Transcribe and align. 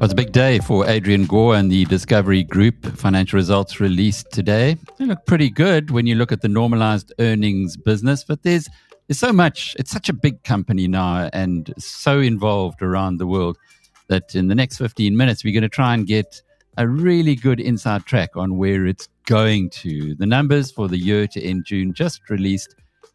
It 0.00 0.04
was 0.04 0.12
a 0.12 0.16
big 0.16 0.32
day 0.32 0.60
for 0.60 0.86
Adrian 0.88 1.26
Gore 1.26 1.54
and 1.54 1.70
the 1.70 1.84
Discovery 1.84 2.42
Group. 2.42 2.86
Financial 2.96 3.36
results 3.36 3.80
released 3.80 4.30
today. 4.32 4.78
They 4.96 5.04
look 5.04 5.26
pretty 5.26 5.50
good 5.50 5.90
when 5.90 6.06
you 6.06 6.14
look 6.14 6.32
at 6.32 6.40
the 6.40 6.48
normalized 6.48 7.12
earnings 7.18 7.76
business, 7.76 8.24
but 8.24 8.42
there's 8.42 8.66
there's 9.06 9.18
so 9.18 9.32
much. 9.32 9.76
It's 9.78 9.90
such 9.90 10.08
a 10.08 10.12
big 10.12 10.42
company 10.44 10.88
now 10.88 11.28
and 11.32 11.74
so 11.76 12.20
involved 12.20 12.80
around 12.80 13.18
the 13.18 13.26
world 13.26 13.58
that 14.06 14.34
in 14.34 14.48
the 14.48 14.54
next 14.54 14.78
15 14.78 15.16
minutes 15.16 15.44
we're 15.44 15.52
going 15.52 15.62
to 15.62 15.68
try 15.68 15.94
and 15.94 16.06
get 16.06 16.40
a 16.78 16.88
really 16.88 17.34
good 17.34 17.60
inside 17.60 18.06
track 18.06 18.36
on 18.36 18.56
where 18.56 18.86
it's 18.86 19.08
going 19.26 19.68
to. 19.70 20.14
The 20.14 20.26
numbers 20.26 20.70
for 20.70 20.88
the 20.88 20.96
year 20.96 21.26
to 21.26 21.42
end 21.42 21.64
June 21.66 21.92
just 21.92 22.30
released. 22.30 22.74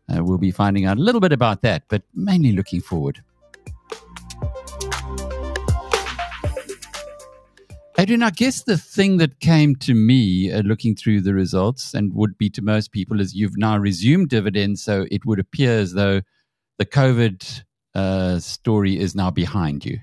Uh, 0.10 0.24
we'll 0.24 0.38
be 0.38 0.52
finding 0.52 0.86
out 0.86 0.98
a 0.98 1.02
little 1.02 1.22
bit 1.22 1.32
about 1.32 1.62
that, 1.62 1.84
but 1.90 2.04
mainly 2.14 2.52
looking 2.52 2.82
forward. 2.82 3.22
Adrian, 7.98 8.24
I 8.24 8.30
guess 8.30 8.64
the 8.64 8.78
thing 8.78 9.18
that 9.18 9.40
came 9.40 9.76
to 9.78 9.94
me 9.94 10.52
uh, 10.52 10.62
looking 10.64 10.96
through 10.96 11.22
the 11.22 11.34
results 11.34 11.94
and 11.94 12.14
would 12.14 12.38
be 12.38 12.50
to 12.50 12.62
most 12.62 12.92
people 12.92 13.22
is 13.22 13.34
you've 13.34 13.58
now 13.58 13.78
resumed 13.78 14.30
dividends. 14.30 14.84
So 14.84 15.06
it 15.10 15.26
would 15.26 15.40
appear 15.40 15.80
as 15.80 15.94
though 15.94 16.22
the 16.78 16.86
COVID 16.86 17.64
uh, 17.96 18.40
story 18.40 19.00
is 19.00 19.16
now 19.16 19.32
behind 19.32 19.86
you. 19.86 20.00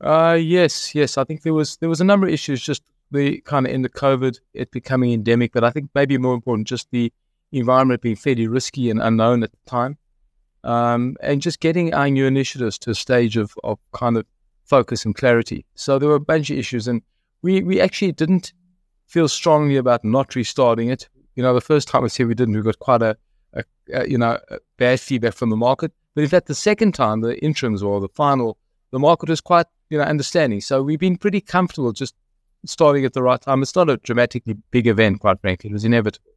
Uh, 0.00 0.38
yes, 0.40 0.94
yes. 0.94 1.18
I 1.18 1.24
think 1.24 1.42
there 1.42 1.52
was 1.52 1.76
there 1.78 1.88
was 1.88 2.00
a 2.00 2.04
number 2.04 2.28
of 2.28 2.32
issues 2.32 2.62
just 2.62 2.82
the 3.10 3.40
kind 3.40 3.66
of 3.66 3.72
in 3.72 3.82
the 3.82 3.88
COVID, 3.88 4.38
it 4.54 4.70
becoming 4.70 5.12
endemic, 5.12 5.52
but 5.52 5.64
I 5.64 5.70
think 5.70 5.90
maybe 5.94 6.16
more 6.18 6.34
important, 6.34 6.68
just 6.68 6.88
the 6.92 7.12
environment 7.52 8.02
being 8.02 8.16
fairly 8.16 8.46
risky 8.46 8.90
and 8.90 9.00
unknown 9.00 9.42
at 9.42 9.50
the 9.50 9.70
time. 9.70 9.98
Um, 10.62 11.16
and 11.22 11.40
just 11.40 11.60
getting 11.60 11.94
our 11.94 12.08
new 12.08 12.26
initiatives 12.26 12.78
to 12.80 12.90
a 12.90 12.94
stage 12.94 13.36
of, 13.36 13.54
of 13.64 13.78
kind 13.92 14.16
of 14.16 14.26
focus 14.64 15.04
and 15.04 15.14
clarity. 15.14 15.64
So 15.74 15.98
there 15.98 16.08
were 16.08 16.14
a 16.16 16.20
bunch 16.20 16.50
of 16.50 16.58
issues, 16.58 16.86
and 16.86 17.02
we, 17.42 17.62
we 17.62 17.80
actually 17.80 18.12
didn't 18.12 18.52
feel 19.06 19.28
strongly 19.28 19.76
about 19.76 20.04
not 20.04 20.34
restarting 20.34 20.88
it. 20.88 21.08
You 21.34 21.42
know, 21.42 21.54
the 21.54 21.60
first 21.60 21.88
time 21.88 22.04
I 22.04 22.08
said 22.08 22.26
we 22.26 22.34
didn't, 22.34 22.54
we 22.54 22.62
got 22.62 22.78
quite 22.78 23.02
a, 23.02 23.16
a, 23.54 23.64
a 23.92 24.08
you 24.08 24.18
know 24.18 24.38
a 24.48 24.58
bad 24.76 25.00
feedback 25.00 25.34
from 25.34 25.50
the 25.50 25.56
market. 25.56 25.92
But 26.14 26.22
in 26.22 26.30
fact, 26.30 26.46
the 26.46 26.54
second 26.54 26.92
time, 26.92 27.20
the 27.20 27.42
interims 27.44 27.82
or 27.82 28.00
the 28.00 28.08
final, 28.08 28.58
the 28.90 28.98
market 28.98 29.28
was 29.28 29.40
quite 29.40 29.66
you 29.88 29.98
know 29.98 30.04
understanding. 30.04 30.60
So 30.60 30.82
we've 30.82 31.00
been 31.00 31.16
pretty 31.16 31.40
comfortable 31.40 31.92
just 31.92 32.14
starting 32.66 33.04
at 33.04 33.14
the 33.14 33.22
right 33.22 33.40
time. 33.40 33.62
It's 33.62 33.74
not 33.74 33.90
a 33.90 33.96
dramatically 33.96 34.56
big 34.70 34.86
event, 34.86 35.20
quite 35.20 35.40
frankly. 35.40 35.70
It 35.70 35.72
was 35.72 35.84
inevitable. 35.84 36.30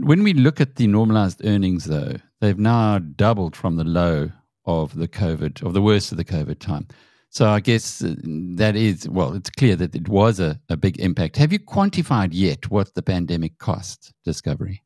When 0.00 0.22
we 0.22 0.32
look 0.32 0.60
at 0.60 0.76
the 0.76 0.86
normalized 0.86 1.44
earnings, 1.44 1.84
though, 1.84 2.16
they've 2.40 2.58
now 2.58 2.98
doubled 2.98 3.56
from 3.56 3.76
the 3.76 3.84
low 3.84 4.30
of 4.64 4.96
the 4.96 5.08
COVID, 5.08 5.62
of 5.64 5.72
the 5.72 5.82
worst 5.82 6.12
of 6.12 6.18
the 6.18 6.24
COVID 6.24 6.58
time. 6.58 6.86
So 7.30 7.48
I 7.48 7.60
guess 7.60 8.02
uh, 8.02 8.14
that 8.56 8.76
is, 8.76 9.08
well, 9.08 9.34
it's 9.34 9.50
clear 9.50 9.76
that 9.76 9.94
it 9.94 10.08
was 10.08 10.40
a, 10.40 10.60
a 10.68 10.76
big 10.76 10.98
impact. 10.98 11.36
Have 11.36 11.52
you 11.52 11.58
quantified 11.58 12.30
yet 12.32 12.70
what 12.70 12.94
the 12.94 13.02
pandemic 13.02 13.58
cost 13.58 14.12
Discovery? 14.24 14.82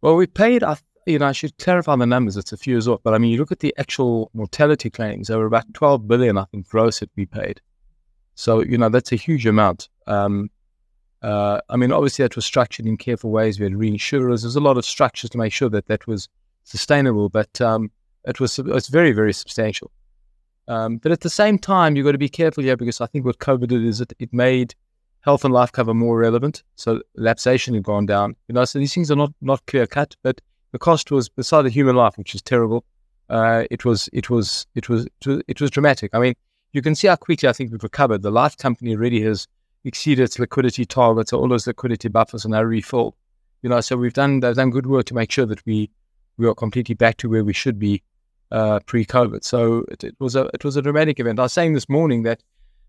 Well, 0.00 0.14
we 0.14 0.26
paid, 0.26 0.62
you 1.06 1.18
know, 1.18 1.26
I 1.26 1.32
should 1.32 1.58
clarify 1.58 1.96
the 1.96 2.06
numbers. 2.06 2.36
It's 2.36 2.52
a 2.52 2.56
few 2.56 2.74
years 2.74 2.86
off, 2.86 3.00
but 3.02 3.14
I 3.14 3.18
mean, 3.18 3.32
you 3.32 3.38
look 3.38 3.50
at 3.50 3.58
the 3.58 3.74
actual 3.78 4.30
mortality 4.34 4.90
claims, 4.90 5.28
there 5.28 5.38
were 5.38 5.46
about 5.46 5.72
12 5.74 6.06
billion, 6.06 6.38
I 6.38 6.44
think, 6.44 6.68
gross 6.68 7.00
that 7.00 7.10
we 7.16 7.26
paid. 7.26 7.60
So, 8.36 8.62
you 8.62 8.78
know, 8.78 8.88
that's 8.88 9.10
a 9.10 9.16
huge 9.16 9.46
amount. 9.46 9.88
Um, 10.06 10.50
uh, 11.22 11.60
I 11.68 11.76
mean, 11.76 11.92
obviously, 11.92 12.22
that 12.22 12.36
was 12.36 12.46
structured 12.46 12.86
in 12.86 12.96
careful 12.96 13.30
ways. 13.30 13.58
We 13.58 13.64
had 13.64 13.72
reinsurers. 13.74 14.42
There's 14.42 14.56
a 14.56 14.60
lot 14.60 14.78
of 14.78 14.84
structures 14.84 15.30
to 15.30 15.38
make 15.38 15.52
sure 15.52 15.68
that 15.70 15.86
that 15.86 16.06
was 16.06 16.28
sustainable. 16.64 17.28
But 17.28 17.60
um, 17.60 17.90
it 18.24 18.40
was 18.40 18.58
it's 18.58 18.88
very 18.88 19.12
very 19.12 19.32
substantial. 19.32 19.90
Um, 20.68 20.98
but 20.98 21.12
at 21.12 21.20
the 21.20 21.30
same 21.30 21.58
time, 21.58 21.96
you've 21.96 22.04
got 22.04 22.12
to 22.12 22.18
be 22.18 22.28
careful 22.28 22.62
here 22.62 22.76
because 22.76 23.00
I 23.00 23.06
think 23.06 23.24
what 23.24 23.38
COVID 23.38 23.68
did 23.68 23.84
is 23.84 24.00
it, 24.02 24.12
it 24.18 24.32
made 24.32 24.74
health 25.20 25.44
and 25.44 25.52
life 25.52 25.72
cover 25.72 25.94
more 25.94 26.18
relevant. 26.18 26.62
So 26.76 27.00
lapsation 27.18 27.74
had 27.74 27.82
gone 27.82 28.06
down. 28.06 28.36
You 28.48 28.54
know, 28.54 28.64
so 28.64 28.78
these 28.78 28.94
things 28.94 29.10
are 29.10 29.16
not 29.16 29.32
not 29.40 29.64
clear 29.66 29.86
cut, 29.86 30.14
but 30.22 30.40
the 30.72 30.78
cost 30.78 31.10
was 31.10 31.28
beside 31.28 31.62
the 31.62 31.70
human 31.70 31.96
life, 31.96 32.16
which 32.16 32.34
is 32.34 32.42
terrible. 32.42 32.84
Uh, 33.28 33.64
it 33.70 33.84
was 33.84 34.08
it 34.12 34.30
was 34.30 34.66
it 34.74 34.88
was 34.88 35.06
it 35.26 35.60
was 35.60 35.70
dramatic. 35.70 36.14
I 36.14 36.20
mean, 36.20 36.34
you 36.72 36.82
can 36.82 36.94
see 36.94 37.08
how 37.08 37.16
quickly 37.16 37.48
I 37.48 37.52
think 37.52 37.72
we've 37.72 37.82
recovered. 37.82 38.22
The 38.22 38.30
life 38.30 38.56
company 38.56 38.94
already 38.94 39.22
has 39.22 39.48
exceeded 39.84 40.24
its 40.24 40.38
liquidity 40.38 40.84
targets. 40.84 41.30
So 41.30 41.38
all 41.38 41.48
those 41.48 41.66
liquidity 41.66 42.08
buffers 42.08 42.44
are 42.44 42.50
now 42.50 42.62
refilled. 42.62 43.14
You 43.62 43.70
know, 43.70 43.80
so 43.80 43.96
we've 43.96 44.12
done 44.12 44.40
they've 44.40 44.54
done 44.54 44.70
good 44.70 44.86
work 44.86 45.06
to 45.06 45.14
make 45.14 45.30
sure 45.30 45.46
that 45.46 45.64
we 45.66 45.90
we 46.36 46.46
are 46.46 46.54
completely 46.54 46.94
back 46.94 47.16
to 47.18 47.28
where 47.28 47.44
we 47.44 47.52
should 47.52 47.78
be 47.78 48.02
uh, 48.50 48.80
pre-COVID. 48.86 49.44
So 49.44 49.84
it, 49.88 50.04
it, 50.04 50.14
was 50.18 50.36
a 50.36 50.48
it 50.54 50.64
was 50.64 50.76
a 50.76 50.82
dramatic 50.82 51.20
event. 51.20 51.38
I 51.38 51.42
was 51.42 51.52
saying 51.52 51.74
this 51.74 51.88
morning 51.88 52.22
that 52.22 52.42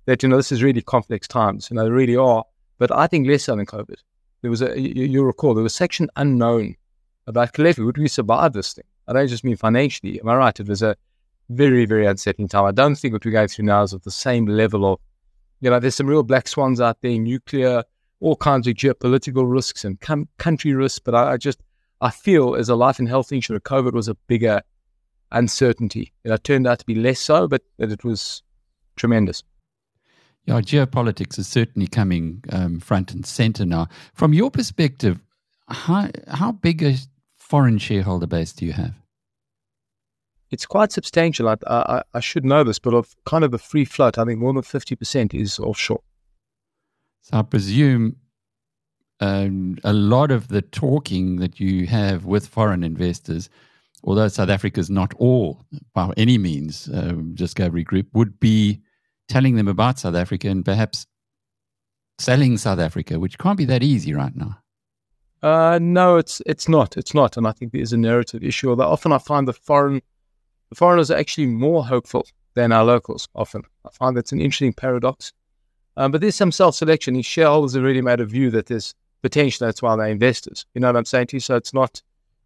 that 0.05 0.23
you 0.23 0.29
know 0.29 0.37
this 0.37 0.51
is 0.51 0.63
really 0.63 0.81
complex 0.81 1.27
times. 1.27 1.69
You 1.69 1.75
know, 1.75 1.85
they 1.85 1.91
really 1.91 2.15
are. 2.15 2.43
But 2.77 2.91
I 2.91 3.07
think 3.07 3.27
less 3.27 3.43
so 3.43 3.55
than 3.55 3.65
COVID. 3.65 3.97
There 4.41 4.51
was 4.51 4.61
a 4.61 4.79
you, 4.79 5.05
you 5.05 5.23
recall 5.23 5.53
there 5.53 5.63
was 5.63 5.75
section 5.75 6.09
unknown 6.15 6.75
about 7.27 7.53
collectively 7.53 7.85
would 7.85 7.97
we 7.97 8.07
survive 8.07 8.53
this 8.53 8.73
thing? 8.73 8.85
I 9.07 9.13
don't 9.13 9.27
just 9.27 9.43
mean 9.43 9.55
financially. 9.55 10.19
Am 10.19 10.29
I 10.29 10.35
right? 10.35 10.59
It 10.59 10.67
was 10.67 10.81
a 10.81 10.95
very 11.49 11.85
very 11.85 12.05
unsettling 12.05 12.47
time. 12.47 12.65
I 12.65 12.71
don't 12.71 12.95
think 12.95 13.13
what 13.13 13.25
we're 13.25 13.31
going 13.31 13.47
through 13.47 13.65
now 13.65 13.83
is 13.83 13.93
of 13.93 14.03
the 14.03 14.11
same 14.11 14.45
level 14.45 14.93
of 14.93 14.99
you 15.61 15.69
know. 15.69 15.79
There's 15.79 15.95
some 15.95 16.07
real 16.07 16.23
black 16.23 16.47
swans 16.47 16.81
out 16.81 17.01
there, 17.01 17.17
nuclear, 17.17 17.83
all 18.19 18.35
kinds 18.35 18.67
of 18.67 18.73
geopolitical 18.73 19.49
risks 19.49 19.85
and 19.85 19.99
com- 19.99 20.29
country 20.37 20.73
risks. 20.73 20.99
But 20.99 21.15
I, 21.15 21.33
I 21.33 21.37
just 21.37 21.59
I 22.01 22.09
feel 22.09 22.55
as 22.55 22.69
a 22.69 22.75
life 22.75 22.99
and 22.99 23.07
health 23.07 23.31
insurer, 23.31 23.59
COVID 23.59 23.93
was 23.93 24.07
a 24.07 24.15
bigger 24.27 24.61
uncertainty. 25.31 26.13
It 26.23 26.43
turned 26.43 26.67
out 26.67 26.79
to 26.79 26.85
be 26.85 26.95
less 26.95 27.19
so, 27.19 27.47
but 27.47 27.61
that 27.77 27.91
it 27.91 28.03
was 28.03 28.43
tremendous. 28.95 29.43
Yeah, 30.45 30.61
geopolitics 30.61 31.37
is 31.37 31.47
certainly 31.47 31.87
coming 31.87 32.43
um, 32.51 32.79
front 32.79 33.13
and 33.13 33.25
center 33.25 33.65
now. 33.65 33.87
From 34.13 34.33
your 34.33 34.49
perspective, 34.49 35.19
how 35.67 36.09
how 36.27 36.53
big 36.53 36.81
a 36.81 36.95
foreign 37.37 37.77
shareholder 37.77 38.27
base 38.27 38.53
do 38.53 38.65
you 38.65 38.73
have? 38.73 38.93
It's 40.51 40.65
quite 40.65 40.91
substantial. 40.91 41.47
I, 41.47 41.57
I, 41.67 42.01
I 42.13 42.19
should 42.19 42.43
know 42.43 42.63
this, 42.63 42.79
but 42.79 42.93
of 42.93 43.15
kind 43.25 43.43
of 43.43 43.51
the 43.51 43.59
free 43.59 43.85
float, 43.85 44.17
I 44.17 44.25
think 44.25 44.39
more 44.39 44.53
than 44.53 44.63
fifty 44.63 44.95
percent 44.95 45.33
is 45.33 45.59
offshore. 45.59 46.01
So 47.21 47.37
I 47.37 47.41
presume 47.43 48.15
um, 49.19 49.77
a 49.83 49.93
lot 49.93 50.31
of 50.31 50.47
the 50.47 50.61
talking 50.61 51.37
that 51.37 51.59
you 51.59 51.85
have 51.87 52.25
with 52.25 52.47
foreign 52.47 52.83
investors 52.83 53.49
although 54.03 54.27
South 54.27 54.49
Africa 54.49 54.79
is 54.79 54.89
not 54.89 55.13
all 55.17 55.65
by 55.93 56.11
any 56.17 56.37
means 56.37 56.89
um, 56.93 57.33
Discovery 57.35 57.83
Group, 57.83 58.07
would 58.13 58.39
be 58.39 58.81
telling 59.27 59.55
them 59.55 59.67
about 59.67 59.99
South 59.99 60.15
Africa 60.15 60.47
and 60.47 60.65
perhaps 60.65 61.05
selling 62.17 62.57
South 62.57 62.79
Africa, 62.79 63.19
which 63.19 63.37
can't 63.37 63.57
be 63.57 63.65
that 63.65 63.83
easy 63.83 64.13
right 64.13 64.35
now. 64.35 64.57
Uh, 65.41 65.79
no, 65.81 66.17
it's 66.17 66.41
it's 66.45 66.67
not. 66.67 66.97
It's 66.97 67.13
not, 67.13 67.37
and 67.37 67.47
I 67.47 67.53
think 67.53 67.71
there's 67.71 67.93
a 67.93 67.97
narrative 67.97 68.43
issue. 68.43 68.69
Although 68.69 68.89
often 68.89 69.13
I 69.13 69.19
find 69.19 69.47
the 69.47 69.53
foreign 69.53 70.01
the 70.69 70.75
foreigners 70.75 71.11
are 71.11 71.17
actually 71.17 71.47
more 71.47 71.85
hopeful 71.85 72.25
than 72.55 72.71
our 72.71 72.83
locals. 72.83 73.27
Often 73.35 73.63
I 73.85 73.89
find 73.91 74.15
that's 74.15 74.31
an 74.31 74.41
interesting 74.41 74.73
paradox. 74.73 75.33
Um, 75.97 76.11
but 76.11 76.21
there's 76.21 76.35
some 76.35 76.51
self-selection. 76.51 77.13
These 77.13 77.25
shareholders 77.25 77.73
have 77.73 77.83
really 77.83 78.01
made 78.01 78.19
a 78.19 78.25
view 78.25 78.49
that 78.51 78.67
there's 78.67 78.93
potential. 79.21 79.65
That's 79.65 79.81
why 79.81 79.95
they're 79.95 80.07
investors. 80.07 80.65
You 80.73 80.81
know 80.81 80.87
what 80.87 80.95
I'm 80.95 81.05
saying 81.05 81.27
to 81.27 81.35
you? 81.35 81.41
So 81.41 81.55
it's 81.55 81.73
not 81.73 82.01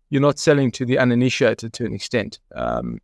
you're 0.10 0.22
not 0.22 0.38
selling 0.38 0.70
to 0.70 0.86
the 0.86 1.00
uninitiated 1.00 1.74
to 1.74 1.86
an 1.86 1.94
extent. 1.94 2.40
Um, 2.54 3.00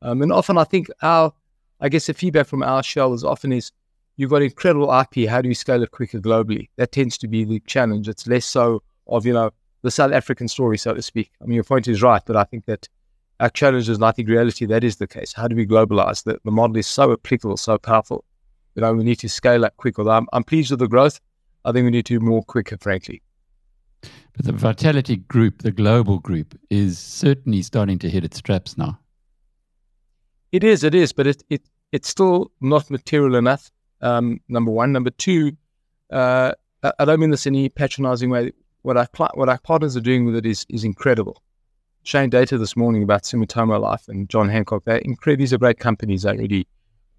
um, 0.00 0.22
and 0.22 0.32
often 0.32 0.56
I 0.56 0.64
think 0.64 0.88
our, 1.02 1.32
I 1.80 1.90
guess 1.90 2.06
the 2.06 2.14
feedback 2.14 2.46
from 2.46 2.62
our 2.62 2.82
shareholders 2.82 3.24
often 3.24 3.52
is 3.52 3.72
you've 4.16 4.30
got 4.30 4.40
incredible 4.40 4.90
IP. 4.90 5.28
How 5.28 5.42
do 5.42 5.48
you 5.48 5.54
scale 5.54 5.82
it 5.82 5.90
quicker 5.90 6.18
globally? 6.18 6.70
That 6.76 6.92
tends 6.92 7.18
to 7.18 7.28
be 7.28 7.44
the 7.44 7.60
challenge. 7.66 8.08
It's 8.08 8.26
less 8.26 8.46
so 8.46 8.82
of, 9.06 9.26
you 9.26 9.34
know, 9.34 9.50
the 9.82 9.90
South 9.90 10.12
African 10.12 10.48
story, 10.48 10.78
so 10.78 10.94
to 10.94 11.02
speak. 11.02 11.30
I 11.42 11.44
mean, 11.44 11.56
your 11.56 11.64
point 11.64 11.88
is 11.88 12.02
right, 12.02 12.22
but 12.24 12.36
I 12.36 12.44
think 12.44 12.64
that 12.64 12.88
our 13.40 13.50
challenge 13.50 13.88
is, 13.88 13.96
and 13.96 14.04
I 14.04 14.12
think 14.12 14.28
reality, 14.28 14.66
that 14.66 14.84
is 14.84 14.96
the 14.96 15.06
case. 15.06 15.32
How 15.32 15.48
do 15.48 15.56
we 15.56 15.66
globalize? 15.66 16.24
The, 16.24 16.38
the 16.44 16.50
model 16.50 16.76
is 16.76 16.86
so 16.86 17.12
applicable, 17.12 17.56
so 17.56 17.78
powerful. 17.78 18.24
You 18.74 18.82
know, 18.82 18.92
we 18.94 19.04
need 19.04 19.16
to 19.20 19.28
scale 19.28 19.64
up 19.64 19.76
quicker. 19.76 20.08
I'm, 20.08 20.26
I'm 20.32 20.44
pleased 20.44 20.70
with 20.70 20.80
the 20.80 20.88
growth. 20.88 21.20
I 21.64 21.72
think 21.72 21.84
we 21.84 21.90
need 21.90 22.06
to 22.06 22.18
do 22.18 22.24
more 22.24 22.42
quicker, 22.42 22.76
frankly. 22.78 23.22
But 24.02 24.44
the 24.44 24.52
Vitality 24.52 25.16
Group, 25.16 25.62
the 25.62 25.72
global 25.72 26.18
group, 26.18 26.58
is 26.70 26.98
certainly 26.98 27.62
starting 27.62 27.98
to 28.00 28.10
hit 28.10 28.24
its 28.24 28.38
straps 28.38 28.76
now. 28.76 28.98
It 30.52 30.62
is, 30.62 30.84
it 30.84 30.94
is, 30.94 31.12
but 31.12 31.26
it, 31.26 31.42
it 31.50 31.62
it's 31.92 32.08
still 32.08 32.52
not 32.60 32.90
material 32.90 33.34
enough. 33.34 33.70
Um, 34.00 34.40
number 34.48 34.70
one, 34.70 34.92
number 34.92 35.10
two, 35.10 35.56
uh, 36.10 36.52
I 36.82 37.04
don't 37.04 37.20
mean 37.20 37.30
this 37.30 37.46
in 37.46 37.54
any 37.54 37.68
patronizing 37.68 38.30
way. 38.30 38.52
What 38.82 38.96
our 38.96 39.08
what 39.34 39.48
our 39.48 39.58
partners 39.58 39.96
are 39.96 40.00
doing 40.00 40.24
with 40.24 40.36
it 40.36 40.46
is 40.46 40.64
is 40.68 40.84
incredible. 40.84 41.42
Shane 42.06 42.30
data 42.30 42.56
this 42.56 42.76
morning 42.76 43.02
about 43.02 43.24
Sumitomo 43.24 43.80
Life 43.80 44.06
and 44.06 44.28
John 44.28 44.48
Hancock. 44.48 44.84
They're 44.84 44.98
incredible. 44.98 45.40
These 45.42 45.52
are 45.52 45.58
great 45.58 45.80
companies. 45.80 46.22
They're 46.22 46.36
really 46.36 46.68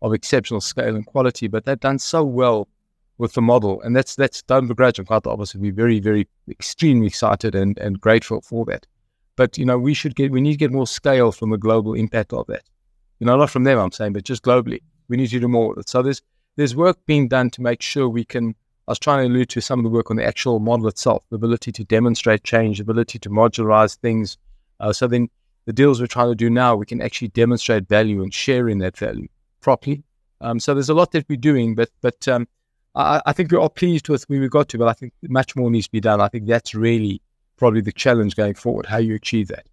of 0.01 0.13
exceptional 0.13 0.61
scale 0.61 0.95
and 0.95 1.05
quality, 1.05 1.49
but 1.49 1.65
they've 1.65 1.77
done 1.77 1.99
so 1.99 2.23
well 2.23 2.69
with 3.17 3.33
the 3.33 3.41
model. 3.41 3.81
And 3.81 3.97
that's 3.97 4.15
that's 4.15 4.41
don't 4.43 4.65
begrudge 4.67 4.95
them 4.95 5.05
quite 5.05 5.23
the 5.23 5.29
opposite. 5.29 5.59
We're 5.59 5.73
very, 5.73 5.99
very 5.99 6.25
extremely 6.49 7.07
excited 7.07 7.53
and, 7.53 7.77
and 7.79 7.99
grateful 7.99 8.39
for 8.39 8.63
that. 8.67 8.87
but 9.35 9.57
you 9.57 9.65
know, 9.65 9.77
we 9.77 9.93
should 9.93 10.15
get 10.15 10.31
we 10.31 10.39
need 10.39 10.53
to 10.53 10.57
get 10.57 10.71
more 10.71 10.87
scale 10.87 11.33
from 11.33 11.49
the 11.49 11.57
global 11.57 11.93
impact 11.93 12.31
of 12.31 12.47
that. 12.47 12.63
You 13.19 13.27
know, 13.27 13.35
not 13.35 13.49
from 13.49 13.65
them, 13.65 13.77
I'm 13.79 13.91
saying, 13.91 14.13
but 14.13 14.23
just 14.23 14.43
globally, 14.43 14.79
we 15.09 15.17
need 15.17 15.27
to 15.31 15.39
do 15.39 15.49
more 15.49 15.69
with 15.69 15.79
it. 15.79 15.89
So 15.89 16.01
there's 16.01 16.21
there's 16.55 16.77
work 16.77 16.97
being 17.05 17.27
done 17.27 17.49
to 17.51 17.61
make 17.61 17.81
sure 17.81 18.07
we 18.07 18.23
can. 18.23 18.55
I 18.87 18.91
was 18.91 18.99
trying 18.99 19.27
to 19.27 19.33
allude 19.33 19.49
to 19.49 19.59
some 19.61 19.79
of 19.79 19.83
the 19.83 19.89
work 19.89 20.09
on 20.09 20.15
the 20.15 20.25
actual 20.25 20.59
model 20.59 20.87
itself, 20.87 21.23
the 21.29 21.35
ability 21.35 21.73
to 21.73 21.83
demonstrate 21.83 22.45
change, 22.45 22.77
the 22.77 22.83
ability 22.83 23.19
to 23.19 23.29
modularize 23.29 23.97
things. 23.97 24.37
Uh, 24.79 24.93
so 24.93 25.07
then 25.07 25.29
the 25.65 25.73
deals 25.73 25.99
we're 25.99 26.07
trying 26.07 26.29
to 26.29 26.35
do 26.35 26.49
now, 26.49 26.75
we 26.75 26.85
can 26.85 27.01
actually 27.01 27.27
demonstrate 27.29 27.87
value 27.87 28.21
and 28.23 28.33
share 28.33 28.69
in 28.69 28.79
that 28.79 28.97
value 28.97 29.27
properly. 29.61 30.03
Um, 30.39 30.59
so 30.59 30.73
there's 30.73 30.89
a 30.89 30.93
lot 30.93 31.11
that 31.11 31.25
we're 31.27 31.35
doing, 31.35 31.75
but 31.75 31.89
but 32.01 32.27
um, 32.27 32.47
I, 32.95 33.21
I, 33.25 33.33
think 33.33 33.51
we're 33.51 33.59
all 33.59 33.69
pleased 33.69 34.07
with 34.07 34.23
where 34.29 34.39
we 34.39 34.49
got 34.49 34.69
to, 34.69 34.77
but 34.77 34.87
I 34.87 34.93
think 34.93 35.13
much 35.23 35.55
more 35.55 35.71
needs 35.71 35.87
to 35.87 35.91
be 35.91 35.99
done. 35.99 36.21
I 36.21 36.27
think 36.27 36.47
that's 36.47 36.75
really 36.75 37.21
probably 37.57 37.81
the 37.81 37.91
challenge 37.91 38.35
going 38.35 38.53
forward, 38.53 38.85
how 38.85 38.97
you 38.97 39.15
achieve 39.15 39.47
that. 39.47 39.65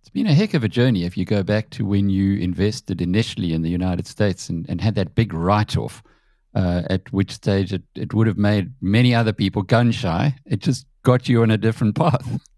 It's 0.00 0.08
been 0.08 0.26
a 0.26 0.34
heck 0.34 0.54
of 0.54 0.64
a 0.64 0.68
journey 0.68 1.04
if 1.04 1.16
you 1.16 1.24
go 1.24 1.42
back 1.42 1.70
to 1.70 1.84
when 1.84 2.08
you 2.08 2.38
invested 2.38 3.02
initially 3.02 3.52
in 3.52 3.62
the 3.62 3.70
United 3.70 4.06
States 4.06 4.48
and, 4.48 4.64
and 4.68 4.80
had 4.80 4.94
that 4.94 5.14
big 5.14 5.34
write 5.34 5.76
off, 5.76 6.02
uh, 6.54 6.82
at 6.88 7.12
which 7.12 7.32
stage 7.32 7.72
it, 7.72 7.82
it 7.94 8.14
would 8.14 8.26
have 8.26 8.38
made 8.38 8.72
many 8.80 9.14
other 9.14 9.32
people 9.32 9.62
gun 9.62 9.90
shy. 9.90 10.34
It 10.46 10.60
just 10.60 10.86
got 11.02 11.28
you 11.28 11.42
on 11.42 11.50
a 11.50 11.58
different 11.58 11.96
path. 11.96 12.40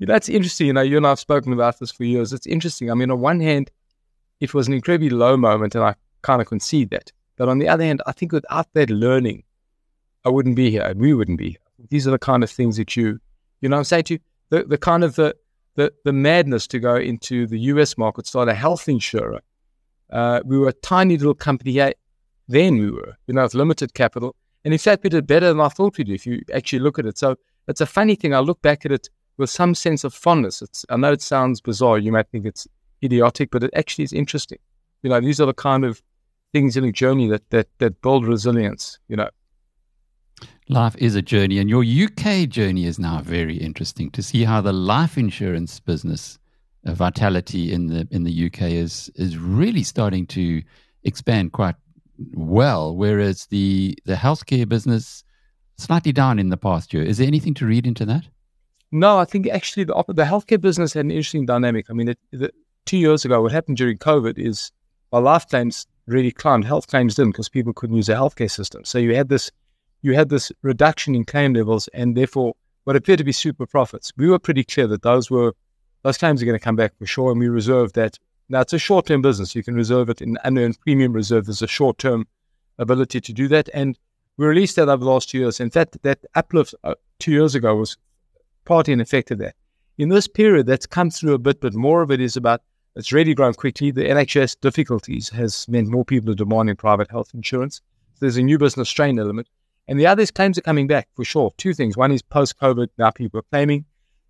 That's 0.00 0.28
interesting. 0.28 0.66
You 0.66 0.72
know, 0.74 0.82
you 0.82 0.96
and 0.96 1.06
I 1.06 1.10
have 1.10 1.20
spoken 1.20 1.52
about 1.52 1.78
this 1.78 1.90
for 1.90 2.04
years. 2.04 2.32
It's 2.32 2.46
interesting. 2.46 2.90
I 2.90 2.94
mean, 2.94 3.10
on 3.10 3.20
one 3.20 3.40
hand, 3.40 3.70
it 4.40 4.52
was 4.52 4.68
an 4.68 4.74
incredibly 4.74 5.10
low 5.10 5.36
moment, 5.36 5.74
and 5.74 5.82
I 5.84 5.94
kind 6.22 6.40
of 6.40 6.46
concede 6.46 6.90
that. 6.90 7.12
But 7.36 7.48
on 7.48 7.58
the 7.58 7.68
other 7.68 7.84
hand, 7.84 8.02
I 8.06 8.12
think 8.12 8.32
without 8.32 8.72
that 8.74 8.90
learning, 8.90 9.44
I 10.24 10.28
wouldn't 10.28 10.56
be 10.56 10.70
here, 10.70 10.82
and 10.82 11.00
we 11.00 11.14
wouldn't 11.14 11.38
be 11.38 11.50
here. 11.50 11.88
These 11.88 12.06
are 12.06 12.10
the 12.10 12.18
kind 12.18 12.42
of 12.42 12.50
things 12.50 12.76
that 12.76 12.96
you 12.96 13.20
you 13.60 13.68
know, 13.68 13.78
I'm 13.78 13.84
saying 13.84 14.04
to 14.04 14.14
you, 14.14 14.20
the, 14.50 14.64
the 14.64 14.78
kind 14.78 15.04
of 15.04 15.16
the, 15.16 15.34
the, 15.74 15.92
the 16.04 16.12
madness 16.12 16.66
to 16.68 16.78
go 16.78 16.96
into 16.96 17.46
the 17.46 17.58
US 17.60 17.96
market, 17.98 18.26
start 18.26 18.48
a 18.48 18.54
health 18.54 18.88
insurer. 18.88 19.40
Uh, 20.10 20.40
we 20.44 20.58
were 20.58 20.68
a 20.68 20.72
tiny 20.72 21.16
little 21.16 21.34
company 21.34 21.72
here. 21.72 21.92
then 22.48 22.78
we 22.78 22.90
were, 22.90 23.16
you 23.26 23.34
know, 23.34 23.42
with 23.42 23.54
limited 23.54 23.94
capital. 23.94 24.36
And 24.64 24.72
in 24.72 24.78
fact, 24.78 25.02
we 25.02 25.10
did 25.10 25.26
better 25.26 25.48
than 25.48 25.60
I 25.60 25.68
thought 25.68 25.96
we'd 25.98 26.06
do 26.06 26.14
if 26.14 26.26
you 26.26 26.42
actually 26.52 26.80
look 26.80 26.98
at 26.98 27.06
it. 27.06 27.18
So 27.18 27.36
it's 27.68 27.80
a 27.80 27.86
funny 27.86 28.14
thing. 28.14 28.34
I 28.34 28.40
look 28.40 28.62
back 28.62 28.84
at 28.84 28.92
it 28.92 29.08
with 29.36 29.50
some 29.50 29.74
sense 29.74 30.04
of 30.04 30.14
fondness. 30.14 30.62
It's, 30.62 30.84
I 30.88 30.96
know 30.96 31.12
it 31.12 31.22
sounds 31.22 31.60
bizarre. 31.60 31.98
You 31.98 32.12
might 32.12 32.28
think 32.28 32.46
it's 32.46 32.66
idiotic, 33.02 33.50
but 33.50 33.62
it 33.62 33.70
actually 33.74 34.04
is 34.04 34.12
interesting. 34.12 34.58
You 35.02 35.10
know, 35.10 35.20
these 35.20 35.40
are 35.40 35.46
the 35.46 35.54
kind 35.54 35.84
of 35.84 36.02
things 36.52 36.76
in 36.76 36.84
a 36.84 36.92
journey 36.92 37.28
that, 37.28 37.48
that, 37.50 37.68
that 37.78 38.00
build 38.02 38.26
resilience, 38.26 38.98
you 39.08 39.16
know. 39.16 39.28
Life 40.68 40.96
is 40.98 41.14
a 41.14 41.22
journey, 41.22 41.58
and 41.58 41.70
your 41.70 41.84
UK 41.84 42.48
journey 42.48 42.86
is 42.86 42.98
now 42.98 43.20
very 43.20 43.56
interesting 43.56 44.10
to 44.10 44.22
see 44.22 44.44
how 44.44 44.60
the 44.60 44.72
life 44.72 45.16
insurance 45.16 45.78
business, 45.78 46.38
uh, 46.86 46.92
Vitality 46.92 47.72
in 47.72 47.86
the 47.86 48.06
in 48.10 48.24
the 48.24 48.46
UK, 48.46 48.62
is 48.62 49.10
is 49.14 49.38
really 49.38 49.84
starting 49.84 50.26
to 50.26 50.62
expand 51.04 51.52
quite 51.52 51.76
well, 52.34 52.96
whereas 52.96 53.46
the 53.46 53.96
the 54.06 54.14
healthcare 54.14 54.68
business 54.68 55.22
slightly 55.78 56.12
down 56.12 56.38
in 56.38 56.48
the 56.48 56.56
past 56.56 56.92
year. 56.92 57.04
Is 57.04 57.18
there 57.18 57.28
anything 57.28 57.54
to 57.54 57.66
read 57.66 57.86
into 57.86 58.04
that? 58.06 58.24
No, 58.92 59.18
I 59.18 59.24
think 59.24 59.48
actually 59.48 59.84
the 59.84 60.04
the 60.08 60.24
healthcare 60.24 60.60
business 60.60 60.92
had 60.92 61.04
an 61.04 61.10
interesting 61.10 61.46
dynamic. 61.46 61.86
I 61.90 61.92
mean, 61.92 62.08
it, 62.08 62.18
the, 62.30 62.52
two 62.84 62.98
years 62.98 63.24
ago, 63.24 63.42
what 63.42 63.52
happened 63.52 63.76
during 63.76 63.98
COVID 63.98 64.38
is 64.38 64.70
while 65.10 65.22
life 65.22 65.48
claims 65.48 65.86
really 66.06 66.30
climbed, 66.30 66.64
health 66.64 66.86
claims 66.86 67.14
didn't 67.16 67.32
because 67.32 67.48
people 67.48 67.72
couldn't 67.72 67.96
use 67.96 68.06
the 68.06 68.14
healthcare 68.14 68.50
system. 68.50 68.84
So 68.84 68.98
you 68.98 69.14
had 69.14 69.28
this 69.28 69.50
you 70.02 70.14
had 70.14 70.28
this 70.28 70.52
reduction 70.62 71.14
in 71.14 71.24
claim 71.24 71.54
levels 71.54 71.88
and 71.88 72.16
therefore 72.16 72.54
what 72.84 72.94
appeared 72.94 73.18
to 73.18 73.24
be 73.24 73.32
super 73.32 73.66
profits. 73.66 74.12
We 74.16 74.28
were 74.28 74.38
pretty 74.38 74.62
clear 74.62 74.86
that 74.86 75.02
those 75.02 75.30
were 75.30 75.54
those 76.02 76.18
claims 76.18 76.40
are 76.40 76.46
going 76.46 76.58
to 76.58 76.64
come 76.64 76.76
back 76.76 76.96
for 76.96 77.06
sure, 77.06 77.32
and 77.32 77.40
we 77.40 77.48
reserved 77.48 77.96
that. 77.96 78.18
Now 78.48 78.60
it's 78.60 78.72
a 78.72 78.78
short 78.78 79.06
term 79.06 79.22
business. 79.22 79.56
You 79.56 79.64
can 79.64 79.74
reserve 79.74 80.08
it 80.08 80.22
in 80.22 80.38
unearned 80.44 80.78
premium 80.80 81.12
reserve. 81.12 81.46
There's 81.46 81.62
a 81.62 81.66
short 81.66 81.98
term 81.98 82.28
ability 82.78 83.20
to 83.20 83.32
do 83.32 83.48
that, 83.48 83.68
and 83.74 83.98
we 84.36 84.46
released 84.46 84.76
that 84.76 84.88
over 84.88 85.02
the 85.04 85.10
last 85.10 85.30
two 85.30 85.38
years. 85.38 85.58
In 85.58 85.70
fact, 85.70 86.00
that 86.02 86.20
uplift 86.36 86.74
uh, 86.84 86.94
two 87.18 87.32
years 87.32 87.56
ago 87.56 87.74
was 87.74 87.96
in 88.88 89.00
effect 89.00 89.30
of 89.30 89.38
that. 89.38 89.54
In 89.98 90.10
this 90.10 90.28
period, 90.28 90.66
that's 90.66 90.86
come 90.86 91.10
through 91.10 91.34
a 91.34 91.38
bit, 91.38 91.60
but 91.60 91.74
more 91.74 92.02
of 92.02 92.10
it 92.10 92.20
is 92.20 92.36
about 92.36 92.62
it's 92.96 93.12
really 93.12 93.34
grown 93.34 93.52
quickly. 93.52 93.90
The 93.90 94.04
NHS 94.04 94.60
difficulties 94.60 95.28
has 95.30 95.68
meant 95.68 95.88
more 95.88 96.04
people 96.04 96.30
are 96.30 96.34
demanding 96.34 96.76
private 96.76 97.10
health 97.10 97.32
insurance. 97.34 97.82
So 98.14 98.20
there's 98.20 98.38
a 98.38 98.42
new 98.42 98.58
business 98.58 98.88
strain 98.88 99.18
element. 99.18 99.48
And 99.86 100.00
the 100.00 100.06
other 100.06 100.22
is 100.22 100.30
claims 100.30 100.58
are 100.58 100.62
coming 100.62 100.86
back 100.86 101.08
for 101.14 101.24
sure. 101.24 101.52
Two 101.58 101.74
things. 101.74 101.96
One 101.96 102.10
is 102.10 102.22
post 102.22 102.58
COVID, 102.58 102.88
now 102.98 103.10
people 103.10 103.40
are 103.40 103.44
claiming. 103.50 103.84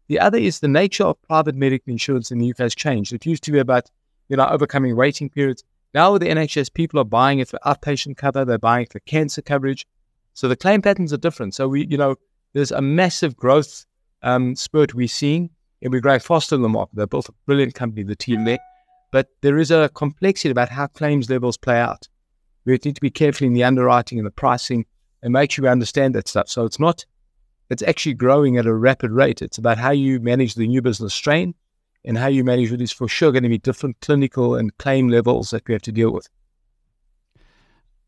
The 0.09 0.21
other 0.21 0.38
is 0.38 0.61
the 0.61 0.69
nature 0.69 1.05
of 1.05 1.23
private 1.23 1.55
medical 1.55 1.91
insurance 1.91 2.31
in 2.31 2.38
the 2.38 2.50
UK 2.50 2.59
has 2.59 2.75
changed. 2.75 3.12
It 3.12 3.25
used 3.25 3.44
to 3.44 3.53
be 3.53 3.59
about, 3.59 3.91
you 4.29 4.37
know, 4.37 4.47
overcoming 4.47 4.97
waiting 4.97 5.31
periods. 5.31 5.65
Now 5.94 6.12
with 6.12 6.23
the 6.23 6.29
NHS, 6.29 6.75
people 6.75 7.00
are 7.00 7.05
buying 7.05 7.38
it 7.38 7.49
for 7.49 7.59
outpatient 7.65 8.17
cover, 8.17 8.44
they're 8.44 8.59
buying 8.59 8.83
it 8.83 8.93
for 8.93 9.00
cancer 9.00 9.43
coverage. 9.43 9.87
So 10.35 10.49
the 10.49 10.56
claim 10.56 10.83
patterns 10.83 11.12
are 11.12 11.19
different. 11.19 11.55
So 11.55 11.69
we, 11.69 11.87
you 11.87 11.97
know, 11.97 12.17
there's 12.53 12.73
a 12.73 12.83
massive 12.83 13.37
growth 13.37 13.87
um, 14.26 14.56
spurt 14.56 14.93
we're 14.93 15.08
seeing, 15.08 15.50
and 15.81 15.93
we're 15.93 16.00
growing 16.00 16.20
faster 16.20 16.56
in 16.56 16.62
the 16.62 16.69
market. 16.69 16.96
They've 16.96 17.08
built 17.08 17.28
a 17.28 17.34
brilliant 17.46 17.75
company, 17.75 18.02
the 18.02 18.17
team 18.17 18.44
there. 18.44 18.58
But 19.12 19.28
there 19.40 19.56
is 19.56 19.70
a 19.70 19.88
complexity 19.94 20.50
about 20.50 20.69
how 20.69 20.88
claims 20.88 21.31
levels 21.31 21.56
play 21.56 21.78
out. 21.78 22.08
We 22.64 22.73
need 22.73 22.96
to 22.96 23.00
be 23.00 23.11
careful 23.11 23.46
in 23.46 23.52
the 23.52 23.62
underwriting 23.62 24.19
and 24.19 24.26
the 24.26 24.32
pricing 24.32 24.84
and 25.23 25.32
make 25.32 25.52
sure 25.52 25.62
we 25.62 25.69
understand 25.69 26.14
that 26.17 26.26
stuff. 26.26 26.49
So 26.49 26.64
it's 26.64 26.81
not, 26.81 27.06
it's 27.70 27.84
actually 27.84 28.14
growing 28.14 28.56
at 28.56 28.67
a 28.67 28.75
rapid 28.75 29.12
rate. 29.12 29.43
It's 29.43 29.58
about 29.58 29.78
how 29.78 29.93
you 29.93 30.19
manage 30.19 30.56
the 30.56 30.67
new 30.67 30.82
business 30.82 31.14
strain 31.14 31.55
and 32.05 32.19
how 32.19 32.26
you 32.26 32.43
manage 32.43 32.73
it 32.73 32.81
is 32.81 32.93
for 32.93 33.06
sure 33.06 33.31
going 33.31 33.44
to 33.44 33.49
be 33.49 33.58
different 33.58 34.00
clinical 34.00 34.56
and 34.56 34.76
claim 34.78 35.08
levels 35.08 35.50
that 35.50 35.69
we 35.69 35.73
have 35.73 35.82
to 35.82 35.93
deal 35.93 36.12
with. 36.12 36.28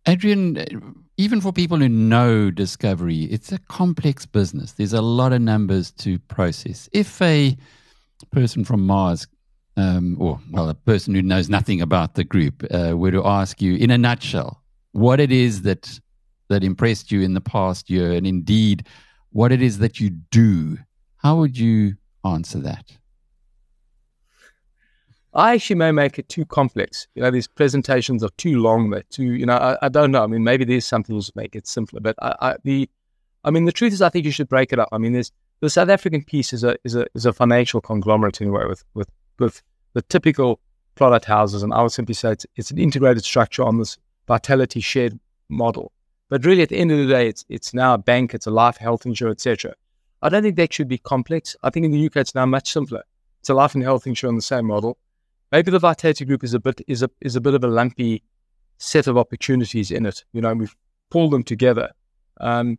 Adrian, 0.09 1.05
even 1.19 1.41
for 1.41 1.53
people 1.53 1.77
who 1.77 1.89
know 1.89 2.51
Discovery, 2.51 3.25
it's 3.25 3.53
a 3.53 3.59
complex 3.59 4.25
business. 4.25 4.73
There's 4.73 4.95
a 4.95 5.03
lot 5.03 5.35
of 5.35 5.43
numbers 5.43 5.91
to 5.93 6.19
process. 6.21 6.89
If 6.93 7.21
a 7.21 7.57
person 8.33 8.65
from 8.65 8.87
Mars, 8.87 9.27
um, 9.77 10.17
or 10.19 10.41
well, 10.51 10.71
a 10.71 10.75
person 10.75 11.15
who 11.15 11.21
knows 11.21 11.51
nothing 11.51 11.83
about 11.83 12.15
the 12.15 12.25
group, 12.25 12.65
uh, 12.73 12.97
were 12.97 13.11
to 13.11 13.25
ask 13.27 13.61
you 13.61 13.77
in 13.77 13.91
a 13.91 13.99
nutshell 13.99 14.63
what 14.93 15.21
it 15.21 15.31
is 15.31 15.63
that 15.63 16.01
that 16.49 16.65
impressed 16.65 17.13
you 17.13 17.21
in 17.21 17.35
the 17.35 17.43
past 17.43 17.91
year, 17.91 18.13
and 18.13 18.27
indeed 18.27 18.87
what 19.31 19.53
it 19.53 19.61
is 19.61 19.79
that 19.79 20.01
you 20.01 20.09
do, 20.09 20.79
how 21.19 21.37
would 21.37 21.59
you 21.59 21.97
answer 22.25 22.59
that? 22.61 22.97
I 25.35 25.55
actually 25.55 25.77
may 25.77 25.93
make 25.93 26.19
it 26.19 26.29
too 26.29 26.45
complex. 26.47 27.07
You 27.15 27.23
know, 27.23 27.31
these 27.31 27.47
presentations 27.47 28.25
are 28.25 28.31
too 28.39 28.61
long. 28.61 28.91
They're 28.91 29.03
too, 29.11 29.33
you 29.35 29.47
know, 29.47 29.57
I, 29.57 29.77
I 29.83 29.89
don't 29.89 30.11
know. 30.11 30.25
I 30.25 30.27
mean, 30.27 30.43
maybe 30.43 30.65
there's 30.65 30.87
something 30.87 31.21
to 31.21 31.33
make 31.35 31.55
it 31.55 31.67
simpler. 31.67 32.01
But 32.01 32.17
I, 32.23 32.35
I, 32.41 32.57
the, 32.65 32.89
I 33.45 33.51
mean, 33.51 33.67
the 33.67 33.73
truth 33.73 33.93
is, 33.93 34.03
I 34.03 34.09
think 34.09 34.25
you 34.25 34.31
should 34.31 34.49
break 34.49 34.73
it 34.73 34.79
up. 34.79 34.89
I 34.91 34.99
mean, 34.99 35.13
there's 35.13 35.31
the 35.61 35.71
South 35.71 35.89
African 35.89 36.23
piece 36.23 36.53
is 36.53 36.65
a 36.65 36.77
is 36.85 36.95
a 36.95 37.07
is 37.15 37.27
a 37.27 37.33
financial 37.33 37.81
conglomerate 37.81 38.41
in 38.41 38.49
a 38.49 38.53
way 38.53 38.65
with 38.67 38.85
with 38.95 39.09
with 39.39 39.63
the 39.95 40.03
typical 40.03 40.61
product 40.95 41.25
houses, 41.25 41.63
and 41.63 41.73
I 41.73 41.83
would 41.83 41.93
simply 41.93 42.15
say 42.15 42.33
it's 42.33 42.47
it's 42.57 42.71
an 42.71 42.79
integrated 42.79 43.25
structure 43.25 43.63
on 43.63 43.79
this 43.79 43.99
vitality 44.27 44.81
shared 44.81 45.19
model. 45.49 45.93
But 46.29 46.45
really, 46.45 46.63
at 46.63 46.69
the 46.69 46.77
end 46.77 46.93
of 46.93 46.99
the 46.99 47.07
day, 47.07 47.29
it's 47.29 47.45
it's 47.49 47.75
now 47.75 47.95
a 47.95 47.99
bank, 47.99 48.35
it's 48.35 48.47
a 48.47 48.51
life, 48.51 48.77
health 48.77 49.05
insurance, 49.05 49.47
etc. 49.47 49.75
I 50.23 50.29
don't 50.29 50.43
think 50.43 50.57
that 50.57 50.73
should 50.73 50.89
be 50.89 50.99
complex. 50.99 51.57
I 51.63 51.71
think 51.71 51.87
in 51.87 51.93
the 51.93 52.07
UK 52.07 52.17
it's 52.17 52.35
now 52.35 52.47
much 52.47 52.73
simpler. 52.73 53.03
It's 53.41 53.49
a 53.49 53.55
life 53.55 53.75
and 53.75 53.85
health 53.85 54.07
insurance 54.07 54.33
on 54.33 54.37
the 54.37 54.43
same 54.43 54.67
model. 54.67 54.99
Maybe 55.51 55.71
the 55.71 55.79
Vitality 55.79 56.25
Group 56.25 56.45
is 56.45 56.55
a 56.55 56.61
bit 56.61 56.81
is 56.87 57.03
a 57.03 57.11
is 57.21 57.37
a 57.37 57.41
bit 57.41 57.55
of 57.55 57.65
a 57.65 57.69
lumpy 57.69 58.23
set 58.79 59.07
of 59.07 59.19
opportunities 59.19 59.91
in 59.91 60.07
it. 60.07 60.25
You 60.33 60.41
know, 60.41 60.55
we've 60.55 60.77
pulled 61.11 61.33
them 61.33 61.43
together. 61.43 61.91
Um, 62.41 62.79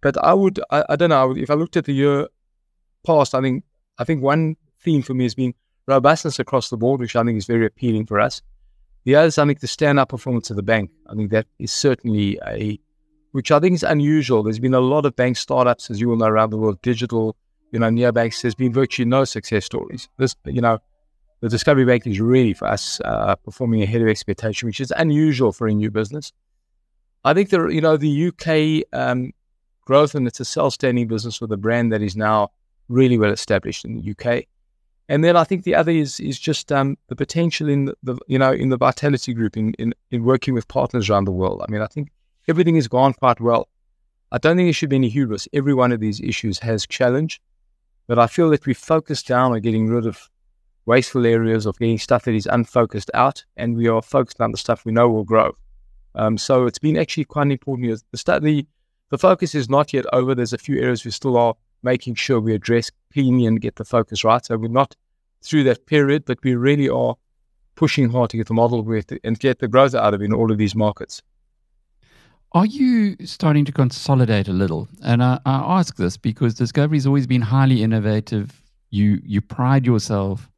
but 0.00 0.16
I 0.22 0.34
would, 0.34 0.60
I, 0.70 0.84
I 0.90 0.96
don't 0.96 1.10
know, 1.10 1.36
if 1.36 1.50
I 1.50 1.54
looked 1.54 1.76
at 1.76 1.84
the 1.84 1.92
year 1.92 2.28
past, 3.06 3.34
I 3.34 3.40
think 3.40 3.64
I 3.98 4.04
think 4.04 4.22
one 4.22 4.56
theme 4.80 5.02
for 5.02 5.14
me 5.14 5.24
has 5.24 5.34
been 5.34 5.54
robustness 5.86 6.38
across 6.38 6.70
the 6.70 6.76
board, 6.76 7.00
which 7.00 7.16
I 7.16 7.22
think 7.22 7.38
is 7.38 7.46
very 7.46 7.66
appealing 7.66 8.06
for 8.06 8.20
us. 8.20 8.42
The 9.04 9.14
other 9.14 9.28
is, 9.28 9.38
I 9.38 9.46
think, 9.46 9.60
the 9.60 9.68
stand-up 9.68 10.08
performance 10.08 10.50
of 10.50 10.56
the 10.56 10.62
bank. 10.62 10.90
I 11.08 11.14
think 11.14 11.30
that 11.30 11.46
is 11.58 11.72
certainly 11.72 12.38
a 12.46 12.80
which 13.32 13.52
I 13.52 13.60
think 13.60 13.74
is 13.74 13.82
unusual. 13.82 14.42
There's 14.42 14.58
been 14.58 14.74
a 14.74 14.80
lot 14.80 15.04
of 15.04 15.14
bank 15.14 15.36
startups, 15.36 15.90
as 15.90 16.00
you 16.00 16.08
will 16.08 16.16
know, 16.16 16.26
around 16.26 16.50
the 16.50 16.56
world, 16.56 16.80
digital, 16.82 17.36
you 17.70 17.78
know, 17.78 17.88
neobanks. 17.88 18.40
There's 18.42 18.54
been 18.54 18.72
virtually 18.72 19.06
no 19.06 19.24
success 19.24 19.64
stories. 19.64 20.08
This, 20.18 20.34
you 20.46 20.62
know, 20.62 20.78
the 21.40 21.48
Discovery 21.48 21.84
Bank 21.84 22.06
is 22.06 22.20
really 22.20 22.54
for 22.54 22.66
us 22.66 23.00
uh, 23.04 23.34
performing 23.36 23.82
ahead 23.82 24.02
of 24.02 24.08
expectation, 24.08 24.66
which 24.66 24.80
is 24.80 24.92
unusual 24.96 25.52
for 25.52 25.66
a 25.66 25.72
new 25.72 25.90
business. 25.90 26.32
I 27.24 27.34
think 27.34 27.50
the 27.50 27.68
you 27.68 27.80
know 27.80 27.96
the 27.96 28.28
UK 28.28 28.86
um, 28.98 29.32
growth 29.84 30.14
and 30.14 30.26
it's 30.26 30.40
a 30.40 30.44
self-standing 30.44 31.08
business 31.08 31.40
with 31.40 31.52
a 31.52 31.56
brand 31.56 31.92
that 31.92 32.02
is 32.02 32.16
now 32.16 32.50
really 32.88 33.18
well 33.18 33.32
established 33.32 33.84
in 33.84 33.96
the 33.96 34.10
UK. 34.12 34.44
And 35.08 35.22
then 35.22 35.36
I 35.36 35.44
think 35.44 35.64
the 35.64 35.74
other 35.74 35.92
is 35.92 36.20
is 36.20 36.38
just 36.38 36.72
um, 36.72 36.96
the 37.08 37.16
potential 37.16 37.68
in 37.68 37.86
the, 37.86 37.96
the, 38.02 38.18
you 38.26 38.38
know 38.38 38.52
in 38.52 38.70
the 38.70 38.76
Vitality 38.76 39.34
Group 39.34 39.56
in, 39.56 39.74
in 39.74 39.94
in 40.10 40.24
working 40.24 40.54
with 40.54 40.68
partners 40.68 41.10
around 41.10 41.24
the 41.24 41.32
world. 41.32 41.62
I 41.66 41.70
mean, 41.70 41.82
I 41.82 41.86
think 41.86 42.10
everything 42.48 42.76
has 42.76 42.88
gone 42.88 43.12
quite 43.12 43.40
well. 43.40 43.68
I 44.32 44.38
don't 44.38 44.56
think 44.56 44.66
there 44.66 44.72
should 44.72 44.90
be 44.90 44.96
any 44.96 45.08
hubris. 45.08 45.46
Every 45.52 45.74
one 45.74 45.92
of 45.92 46.00
these 46.00 46.20
issues 46.20 46.58
has 46.60 46.86
challenge. 46.86 47.40
But 48.08 48.18
I 48.18 48.26
feel 48.28 48.50
that 48.50 48.66
we 48.66 48.74
focus 48.74 49.22
down 49.22 49.52
on 49.52 49.60
getting 49.60 49.88
rid 49.88 50.06
of 50.06 50.28
wasteful 50.86 51.26
areas, 51.26 51.66
of 51.66 51.78
getting 51.78 51.98
stuff 51.98 52.24
that 52.24 52.34
is 52.34 52.46
unfocused 52.46 53.10
out, 53.12 53.44
and 53.56 53.76
we 53.76 53.88
are 53.88 54.00
focused 54.00 54.40
on 54.40 54.52
the 54.52 54.58
stuff 54.58 54.84
we 54.84 54.92
know 54.92 55.08
will 55.08 55.24
grow. 55.24 55.52
Um, 56.14 56.38
so 56.38 56.66
it's 56.66 56.78
been 56.78 56.96
actually 56.96 57.24
quite 57.24 57.50
important. 57.50 58.02
The 58.10 58.18
study, 58.18 58.66
the 59.10 59.18
focus 59.18 59.54
is 59.54 59.68
not 59.68 59.92
yet 59.92 60.06
over. 60.12 60.34
There's 60.34 60.52
a 60.52 60.58
few 60.58 60.80
areas 60.80 61.04
we 61.04 61.10
still 61.10 61.36
are 61.36 61.54
making 61.82 62.14
sure 62.14 62.40
we 62.40 62.54
address 62.54 62.90
cleanly 63.12 63.46
and 63.46 63.60
get 63.60 63.76
the 63.76 63.84
focus 63.84 64.24
right. 64.24 64.44
So 64.44 64.56
we're 64.56 64.68
not 64.68 64.96
through 65.42 65.64
that 65.64 65.86
period, 65.86 66.24
but 66.24 66.38
we 66.42 66.54
really 66.54 66.88
are 66.88 67.16
pushing 67.74 68.08
hard 68.10 68.30
to 68.30 68.36
get 68.38 68.48
the 68.48 68.54
model 68.54 68.82
with 68.82 69.12
and 69.22 69.38
get 69.38 69.58
the 69.58 69.68
growth 69.68 69.94
out 69.94 70.14
of 70.14 70.22
in 70.22 70.32
all 70.32 70.50
of 70.50 70.58
these 70.58 70.74
markets. 70.74 71.22
Are 72.52 72.64
you 72.64 73.16
starting 73.26 73.66
to 73.66 73.72
consolidate 73.72 74.48
a 74.48 74.52
little? 74.52 74.88
And 75.04 75.22
I, 75.22 75.38
I 75.44 75.78
ask 75.78 75.96
this 75.96 76.16
because 76.16 76.54
Discovery's 76.54 77.06
always 77.06 77.26
been 77.26 77.42
highly 77.42 77.82
innovative. 77.82 78.62
You 78.90 79.20
you 79.24 79.42
pride 79.42 79.84
yourself 79.84 80.48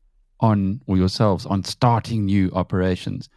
on 0.41 0.81
or 0.87 0.97
yourselves 0.97 1.47
on 1.47 1.65
starting 1.65 2.25
new 2.25 2.51
operations 2.53 3.29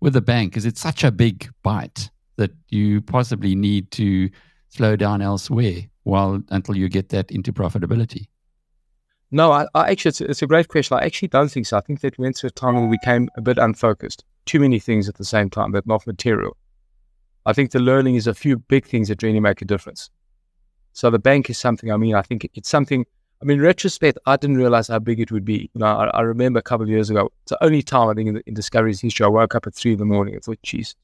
with 0.00 0.14
a 0.16 0.20
bank 0.20 0.56
is 0.56 0.66
it 0.66 0.76
such 0.76 1.02
a 1.02 1.10
big 1.10 1.50
bite 1.62 2.10
that 2.36 2.50
you 2.68 3.00
possibly 3.00 3.54
need 3.54 3.90
to 3.92 4.28
slow 4.68 4.96
down 4.96 5.22
elsewhere 5.22 5.82
while 6.02 6.42
until 6.50 6.76
you 6.76 6.88
get 6.88 7.08
that 7.10 7.30
into 7.30 7.52
profitability? 7.52 8.26
No, 9.30 9.50
I, 9.52 9.66
I 9.74 9.90
actually, 9.90 10.10
it's, 10.10 10.20
it's, 10.20 10.42
a 10.42 10.46
great 10.46 10.68
question. 10.68 10.96
I 10.96 11.04
actually 11.04 11.28
don't 11.28 11.50
think 11.50 11.66
so. 11.66 11.76
I 11.76 11.80
think 11.80 12.00
that 12.00 12.18
went 12.18 12.36
through 12.36 12.48
a 12.48 12.52
time 12.52 12.74
when 12.74 12.88
we 12.88 12.96
became 12.98 13.28
a 13.36 13.40
bit 13.40 13.58
unfocused, 13.58 14.24
too 14.44 14.60
many 14.60 14.78
things 14.78 15.08
at 15.08 15.16
the 15.16 15.24
same 15.24 15.50
time 15.50 15.72
that 15.72 15.86
not 15.86 16.06
material. 16.06 16.56
I 17.46 17.52
think 17.52 17.70
the 17.70 17.80
learning 17.80 18.14
is 18.14 18.26
a 18.26 18.34
few 18.34 18.58
big 18.58 18.86
things 18.86 19.08
that 19.08 19.22
really 19.22 19.40
make 19.40 19.60
a 19.60 19.64
difference. 19.64 20.10
So 20.92 21.10
the 21.10 21.18
bank 21.18 21.50
is 21.50 21.58
something. 21.58 21.90
I 21.90 21.96
mean, 21.96 22.14
I 22.14 22.22
think 22.22 22.48
it's 22.54 22.68
something 22.68 23.06
I 23.44 23.46
mean, 23.46 23.60
retrospect, 23.60 24.18
I 24.24 24.36
didn't 24.38 24.56
realize 24.56 24.88
how 24.88 24.98
big 24.98 25.20
it 25.20 25.30
would 25.30 25.44
be. 25.44 25.70
You 25.74 25.80
know, 25.80 25.86
I, 25.86 26.06
I 26.06 26.20
remember 26.22 26.60
a 26.60 26.62
couple 26.62 26.84
of 26.84 26.88
years 26.88 27.10
ago, 27.10 27.30
it's 27.42 27.50
the 27.50 27.62
only 27.62 27.82
time 27.82 28.08
I 28.08 28.14
think 28.14 28.30
in, 28.30 28.42
in 28.46 28.54
Discovery's 28.54 29.02
history, 29.02 29.26
I 29.26 29.28
woke 29.28 29.54
up 29.54 29.66
at 29.66 29.74
three 29.74 29.92
in 29.92 29.98
the 29.98 30.06
morning. 30.06 30.34
I 30.34 30.38
thought, 30.38 30.62
geez, 30.62 30.96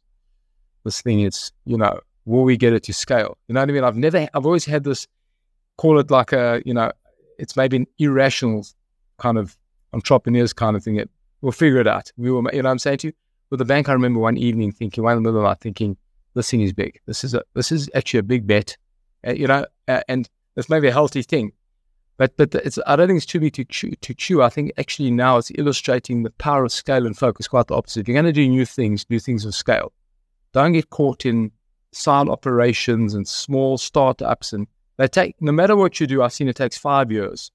this 0.84 1.02
thing 1.02 1.20
is, 1.20 1.52
you 1.66 1.76
know, 1.76 2.00
will 2.24 2.44
we 2.44 2.56
get 2.56 2.72
it 2.72 2.84
to 2.84 2.94
scale? 2.94 3.36
You 3.46 3.52
know 3.52 3.60
what 3.60 3.68
I 3.68 3.72
mean? 3.72 3.84
I've 3.84 3.96
never, 3.98 4.26
I've 4.32 4.46
always 4.46 4.64
had 4.64 4.84
this, 4.84 5.06
call 5.76 5.98
it 5.98 6.10
like 6.10 6.32
a, 6.32 6.62
you 6.64 6.72
know, 6.72 6.90
it's 7.38 7.56
maybe 7.56 7.76
an 7.76 7.86
irrational 7.98 8.66
kind 9.18 9.36
of 9.36 9.54
entrepreneurs 9.92 10.54
kind 10.54 10.76
of 10.76 10.82
thing. 10.82 10.96
That 10.96 11.10
we'll 11.42 11.52
figure 11.52 11.78
it 11.78 11.86
out. 11.86 12.10
We 12.16 12.30
will, 12.30 12.42
you 12.54 12.62
know 12.62 12.68
what 12.68 12.72
I'm 12.72 12.78
saying 12.78 12.98
to 12.98 13.08
you? 13.08 13.12
With 13.50 13.58
the 13.58 13.66
bank, 13.66 13.90
I 13.90 13.92
remember 13.92 14.18
one 14.18 14.38
evening 14.38 14.72
thinking, 14.72 15.04
one 15.04 15.18
in 15.18 15.22
the 15.22 15.28
middle 15.28 15.40
of 15.40 15.42
the 15.42 15.48
night 15.50 15.60
thinking, 15.60 15.98
this 16.32 16.50
thing 16.50 16.62
is 16.62 16.72
big. 16.72 17.00
This 17.04 17.22
is 17.22 17.34
a, 17.34 17.42
this 17.52 17.70
is 17.70 17.90
actually 17.94 18.20
a 18.20 18.22
big 18.22 18.46
bet, 18.46 18.78
uh, 19.26 19.32
you 19.32 19.46
know, 19.46 19.66
uh, 19.88 20.00
and 20.08 20.26
it's 20.56 20.70
maybe 20.70 20.88
a 20.88 20.92
healthy 20.92 21.20
thing. 21.20 21.52
But 22.20 22.36
but 22.36 22.54
it's, 22.54 22.78
I 22.86 22.96
don't 22.96 23.06
think 23.06 23.16
it's 23.16 23.24
too 23.24 23.40
big 23.40 23.54
to 23.54 23.64
chew, 23.64 23.92
to 23.92 24.12
chew. 24.12 24.42
I 24.42 24.50
think 24.50 24.72
actually 24.76 25.10
now 25.10 25.38
it's 25.38 25.50
illustrating 25.54 26.22
the 26.22 26.28
power 26.28 26.66
of 26.66 26.70
scale 26.70 27.06
and 27.06 27.16
focus. 27.16 27.48
Quite 27.48 27.68
the 27.68 27.74
opposite. 27.74 28.00
If 28.00 28.08
you're 28.08 28.14
going 28.14 28.26
to 28.26 28.32
do 28.32 28.46
new 28.46 28.66
things, 28.66 29.06
do 29.06 29.18
things 29.18 29.46
of 29.46 29.54
scale. 29.54 29.90
Don't 30.52 30.72
get 30.72 30.90
caught 30.90 31.24
in 31.24 31.50
side 31.92 32.28
operations 32.28 33.14
and 33.14 33.26
small 33.26 33.78
startups. 33.78 34.52
And 34.52 34.66
they 34.98 35.08
take 35.08 35.36
no 35.40 35.50
matter 35.50 35.74
what 35.76 35.98
you 35.98 36.06
do. 36.06 36.20
I've 36.22 36.34
seen 36.34 36.48
it 36.48 36.56
takes 36.56 36.76
five 36.76 37.10
years. 37.10 37.50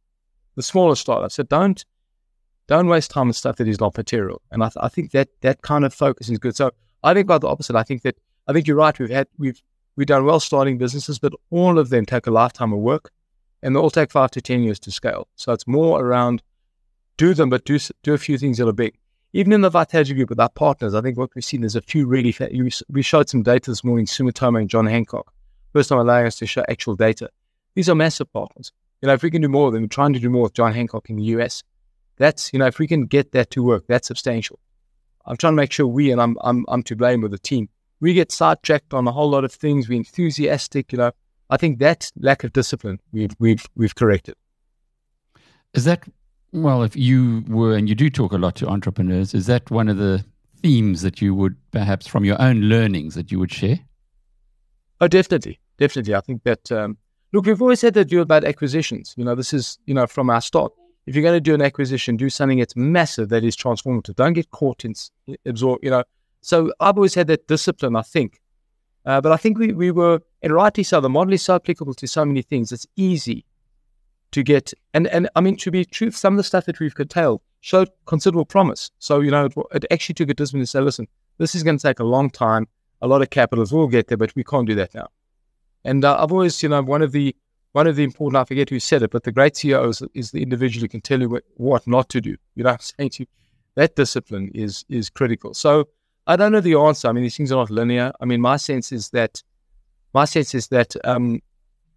The 0.55 0.63
smaller 0.63 0.95
startups. 0.95 1.35
So 1.35 1.43
don't 1.43 1.85
don't 2.65 2.87
waste 2.87 3.11
time 3.11 3.27
on 3.27 3.33
stuff 3.33 3.57
that 3.57 3.67
is 3.67 3.79
not 3.79 3.95
material. 3.95 4.41
And 4.49 4.63
I, 4.63 4.69
th- 4.69 4.77
I 4.81 4.87
think 4.87 5.11
that 5.11 5.27
that 5.41 5.61
kind 5.61 5.85
of 5.85 5.93
focus 5.93 6.27
is 6.27 6.39
good. 6.39 6.55
So 6.55 6.71
I 7.03 7.13
think 7.13 7.27
quite 7.27 7.41
the 7.41 7.49
opposite. 7.49 7.75
I 7.75 7.83
think 7.83 8.01
that 8.01 8.15
I 8.47 8.53
think 8.53 8.65
you're 8.65 8.77
right. 8.77 8.97
We've 8.97 9.11
had 9.11 9.27
we've 9.37 9.61
we've 9.95 10.07
done 10.07 10.25
well 10.25 10.39
starting 10.39 10.79
businesses, 10.79 11.19
but 11.19 11.33
all 11.51 11.77
of 11.77 11.89
them 11.89 12.07
take 12.07 12.25
a 12.25 12.31
lifetime 12.31 12.73
of 12.73 12.79
work 12.79 13.11
and 13.61 13.75
they 13.75 13.79
all 13.79 13.89
take 13.89 14.11
five 14.11 14.31
to 14.31 14.41
10 14.41 14.63
years 14.63 14.79
to 14.81 14.91
scale. 14.91 15.27
So 15.35 15.51
it's 15.53 15.67
more 15.67 16.01
around 16.01 16.41
do 17.17 17.33
them, 17.33 17.49
but 17.49 17.65
do, 17.65 17.79
do 18.03 18.13
a 18.13 18.17
few 18.17 18.37
things 18.37 18.57
that 18.57 18.67
are 18.67 18.73
big. 18.73 18.97
Even 19.33 19.53
in 19.53 19.61
the 19.61 19.69
Vitality 19.69 20.13
Group 20.13 20.29
with 20.29 20.39
our 20.39 20.49
partners, 20.49 20.93
I 20.93 21.01
think 21.01 21.17
what 21.17 21.29
we've 21.35 21.43
seen 21.43 21.63
is 21.63 21.75
a 21.75 21.81
few 21.81 22.07
really, 22.07 22.31
fa- 22.31 22.49
we 22.89 23.01
showed 23.01 23.29
some 23.29 23.43
data 23.43 23.71
this 23.71 23.83
morning, 23.83 24.05
Sumitomo 24.05 24.61
and 24.61 24.69
John 24.69 24.85
Hancock. 24.85 25.33
First 25.73 25.89
time 25.89 25.99
allowing 25.99 26.27
us 26.27 26.37
to 26.37 26.45
show 26.45 26.63
actual 26.69 26.95
data. 26.95 27.29
These 27.73 27.89
are 27.89 27.95
massive 27.95 28.31
partners. 28.31 28.71
You 29.01 29.07
know, 29.07 29.13
if 29.13 29.23
we 29.23 29.29
can 29.29 29.41
do 29.41 29.49
more 29.49 29.67
of 29.67 29.73
them, 29.73 29.83
we're 29.83 29.87
trying 29.87 30.13
to 30.13 30.19
do 30.19 30.29
more 30.29 30.43
with 30.43 30.53
John 30.53 30.73
Hancock 30.73 31.09
in 31.09 31.17
the 31.17 31.23
US. 31.23 31.63
That's, 32.17 32.53
you 32.53 32.59
know, 32.59 32.65
if 32.65 32.79
we 32.79 32.87
can 32.87 33.07
get 33.07 33.33
that 33.33 33.49
to 33.51 33.63
work, 33.63 33.85
that's 33.87 34.07
substantial. 34.07 34.59
I'm 35.25 35.35
trying 35.37 35.53
to 35.53 35.57
make 35.57 35.71
sure 35.71 35.87
we, 35.87 36.11
and 36.11 36.21
I'm, 36.21 36.37
I'm, 36.41 36.65
I'm 36.69 36.83
to 36.83 36.95
blame 36.95 37.21
with 37.21 37.31
the 37.31 37.39
team, 37.39 37.67
we 37.99 38.13
get 38.13 38.31
sidetracked 38.31 38.93
on 38.93 39.07
a 39.07 39.11
whole 39.11 39.29
lot 39.29 39.43
of 39.43 39.51
things. 39.51 39.89
We're 39.89 39.95
enthusiastic, 39.95 40.91
you 40.91 40.97
know, 40.97 41.11
I 41.49 41.57
think 41.57 41.79
that 41.79 42.11
lack 42.17 42.43
of 42.43 42.53
discipline 42.53 42.99
we've 43.11 43.35
we've 43.39 43.65
we've 43.75 43.95
corrected. 43.95 44.35
Is 45.73 45.85
that 45.85 46.03
well? 46.51 46.83
If 46.83 46.95
you 46.95 47.43
were 47.47 47.75
and 47.75 47.87
you 47.87 47.95
do 47.95 48.09
talk 48.09 48.31
a 48.31 48.37
lot 48.37 48.55
to 48.55 48.67
entrepreneurs, 48.67 49.33
is 49.33 49.45
that 49.47 49.69
one 49.69 49.89
of 49.89 49.97
the 49.97 50.23
themes 50.61 51.01
that 51.01 51.21
you 51.21 51.35
would 51.35 51.55
perhaps 51.71 52.07
from 52.07 52.25
your 52.25 52.41
own 52.41 52.61
learnings 52.61 53.13
that 53.15 53.31
you 53.31 53.37
would 53.39 53.51
share? 53.51 53.79
Oh, 55.01 55.07
definitely, 55.07 55.59
definitely. 55.77 56.15
I 56.15 56.21
think 56.21 56.43
that 56.43 56.71
um, 56.71 56.97
look, 57.33 57.45
we've 57.45 57.61
always 57.61 57.81
had 57.81 57.93
to 57.95 58.05
do 58.05 58.21
about 58.21 58.43
acquisitions. 58.43 59.13
You 59.17 59.25
know, 59.25 59.35
this 59.35 59.53
is 59.53 59.77
you 59.85 59.93
know 59.93 60.07
from 60.07 60.29
our 60.29 60.41
start. 60.41 60.71
If 61.05 61.15
you're 61.15 61.21
going 61.21 61.35
to 61.35 61.41
do 61.41 61.53
an 61.53 61.61
acquisition, 61.61 62.17
do 62.17 62.31
something 62.31 62.57
that's 62.57 62.75
massive, 62.75 63.29
that 63.29 63.43
is 63.43 63.55
transformative. 63.55 64.15
Don't 64.15 64.33
get 64.33 64.49
caught 64.49 64.83
in 64.85 64.95
absorb. 65.45 65.83
You 65.83 65.91
know, 65.91 66.03
so 66.41 66.71
I've 66.79 66.97
always 66.97 67.13
had 67.13 67.27
that 67.27 67.47
discipline. 67.47 67.95
I 67.95 68.01
think 68.01 68.39
uh, 69.05 69.21
but 69.21 69.31
I 69.31 69.37
think 69.37 69.57
we, 69.57 69.71
we 69.71 69.91
were, 69.91 70.21
and 70.41 70.53
rightly 70.53 70.83
so, 70.83 70.99
the 70.99 71.09
model 71.09 71.33
is 71.33 71.43
so 71.43 71.55
applicable 71.55 71.93
to 71.95 72.07
so 72.07 72.25
many 72.25 72.41
things. 72.41 72.71
It's 72.71 72.87
easy 72.95 73.45
to 74.31 74.43
get, 74.43 74.73
and, 74.93 75.07
and 75.07 75.29
I 75.35 75.41
mean, 75.41 75.57
to 75.57 75.71
be 75.71 75.85
true, 75.85 76.11
some 76.11 76.33
of 76.33 76.37
the 76.37 76.43
stuff 76.43 76.65
that 76.65 76.79
we've 76.79 76.95
curtailed 76.95 77.41
showed 77.61 77.89
considerable 78.05 78.45
promise. 78.45 78.91
So, 78.99 79.21
you 79.21 79.31
know, 79.31 79.45
it, 79.45 79.53
it 79.73 79.85
actually 79.91 80.15
took 80.15 80.29
a 80.29 80.33
discipline 80.33 80.63
to 80.63 80.67
say, 80.67 80.81
listen, 80.81 81.07
this 81.37 81.55
is 81.55 81.63
going 81.63 81.77
to 81.77 81.87
take 81.87 81.99
a 81.99 82.03
long 82.03 82.29
time, 82.29 82.67
a 83.01 83.07
lot 83.07 83.21
of 83.21 83.29
capitals 83.29 83.71
will 83.71 83.87
get 83.87 84.07
there, 84.07 84.17
but 84.17 84.35
we 84.35 84.43
can't 84.43 84.67
do 84.67 84.75
that 84.75 84.93
now. 84.95 85.07
And 85.83 86.03
uh, 86.03 86.17
I've 86.19 86.31
always, 86.31 86.61
you 86.63 86.69
know, 86.69 86.81
one 86.81 87.03
of 87.03 87.11
the, 87.11 87.35
one 87.73 87.85
of 87.85 87.95
the 87.95 88.03
important, 88.03 88.41
I 88.41 88.45
forget 88.45 88.69
who 88.69 88.79
said 88.79 89.03
it, 89.03 89.11
but 89.11 89.23
the 89.23 89.31
great 89.31 89.53
CEO 89.53 89.87
is, 89.89 90.01
is 90.15 90.31
the 90.31 90.41
individual 90.41 90.81
who 90.81 90.87
can 90.87 91.01
tell 91.01 91.21
you 91.21 91.29
what, 91.29 91.43
what 91.55 91.85
not 91.85 92.09
to 92.09 92.21
do. 92.21 92.35
You 92.55 92.63
know 92.63 92.71
I'm 92.71 92.79
saying 92.79 93.11
to 93.11 93.23
you? 93.23 93.27
That 93.75 93.95
discipline 93.95 94.49
is, 94.55 94.85
is 94.89 95.09
critical. 95.09 95.53
So, 95.53 95.89
I 96.27 96.35
don't 96.35 96.51
know 96.51 96.61
the 96.61 96.75
answer. 96.75 97.07
I 97.07 97.11
mean, 97.11 97.23
these 97.23 97.37
things 97.37 97.51
are 97.51 97.55
not 97.55 97.69
linear. 97.69 98.11
I 98.19 98.25
mean, 98.25 98.41
my 98.41 98.57
sense 98.57 98.91
is 98.91 99.09
that 99.11 99.43
my 100.13 100.25
sense 100.25 100.55
is 100.55 100.67
that 100.69 100.95
um, 101.03 101.41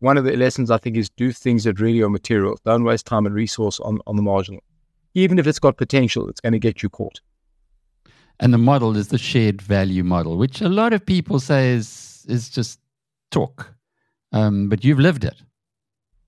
one 0.01 0.19
of 0.19 0.25
the 0.25 0.37
lessons 0.37 0.71
I 0.71 0.79
think 0.79 0.97
is 0.97 1.09
do 1.09 1.33
things 1.33 1.65
that 1.65 1.81
really 1.81 2.03
are 2.03 2.11
material. 2.11 2.59
Don't 2.65 2.85
waste 2.85 3.07
time 3.07 3.27
and 3.27 3.35
resource 3.35 3.81
on, 3.81 4.01
on 4.07 4.17
the 4.17 4.23
marginal. 4.23 4.63
Even 5.15 5.39
if 5.39 5.47
it's 5.47 5.59
got 5.59 5.77
potential, 5.77 6.29
it's 6.29 6.41
going 6.41 6.53
to 6.53 6.59
get 6.59 6.83
you 6.83 6.89
caught. 6.89 7.21
And 8.41 8.53
the 8.53 8.59
model 8.59 8.97
is 8.97 9.09
the 9.09 9.19
shared 9.19 9.61
value 9.61 10.05
model, 10.05 10.37
which 10.37 10.61
a 10.61 10.69
lot 10.69 10.93
of 10.93 11.05
people 11.05 11.41
say 11.41 11.71
is 11.71 12.25
is 12.29 12.51
just 12.51 12.79
talk, 13.31 13.75
um, 14.33 14.69
but 14.69 14.85
you've 14.85 15.01
lived 15.01 15.25
it. 15.25 15.43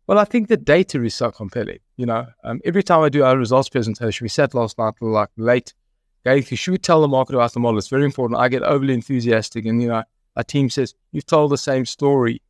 Well, 0.07 0.19
I 0.19 0.25
think 0.25 0.49
the 0.49 0.57
data 0.57 1.02
is 1.04 1.14
so 1.14 1.30
compelling. 1.30 1.78
You 1.97 2.07
know, 2.07 2.26
um, 2.42 2.61
every 2.64 2.83
time 2.83 3.02
I 3.02 3.11
do 3.11 3.23
our 3.23 3.37
results 3.37 3.69
presentation, 3.69 4.25
we 4.25 4.28
sat 4.28 4.54
last 4.54 4.76
night 4.78 4.95
like 5.00 5.28
late 5.37 5.75
Okay, 6.27 6.47
you 6.50 6.57
should 6.57 6.83
tell 6.83 7.00
the 7.00 7.09
market 7.09 7.35
about 7.35 7.53
the 7.53 7.61
model, 7.61 7.79
it's 7.79 7.89
very 7.89 8.05
important. 8.05 8.39
I 8.39 8.49
get 8.49 8.62
overly 8.62 8.93
enthusiastic, 8.93 9.65
and 9.65 9.81
you 9.81 9.89
know, 9.89 10.03
our 10.37 10.45
team 10.45 10.69
says 10.69 10.95
you've 11.12 11.27
told 11.27 11.50
the 11.50 11.59
same 11.59 11.87
story 11.87 12.43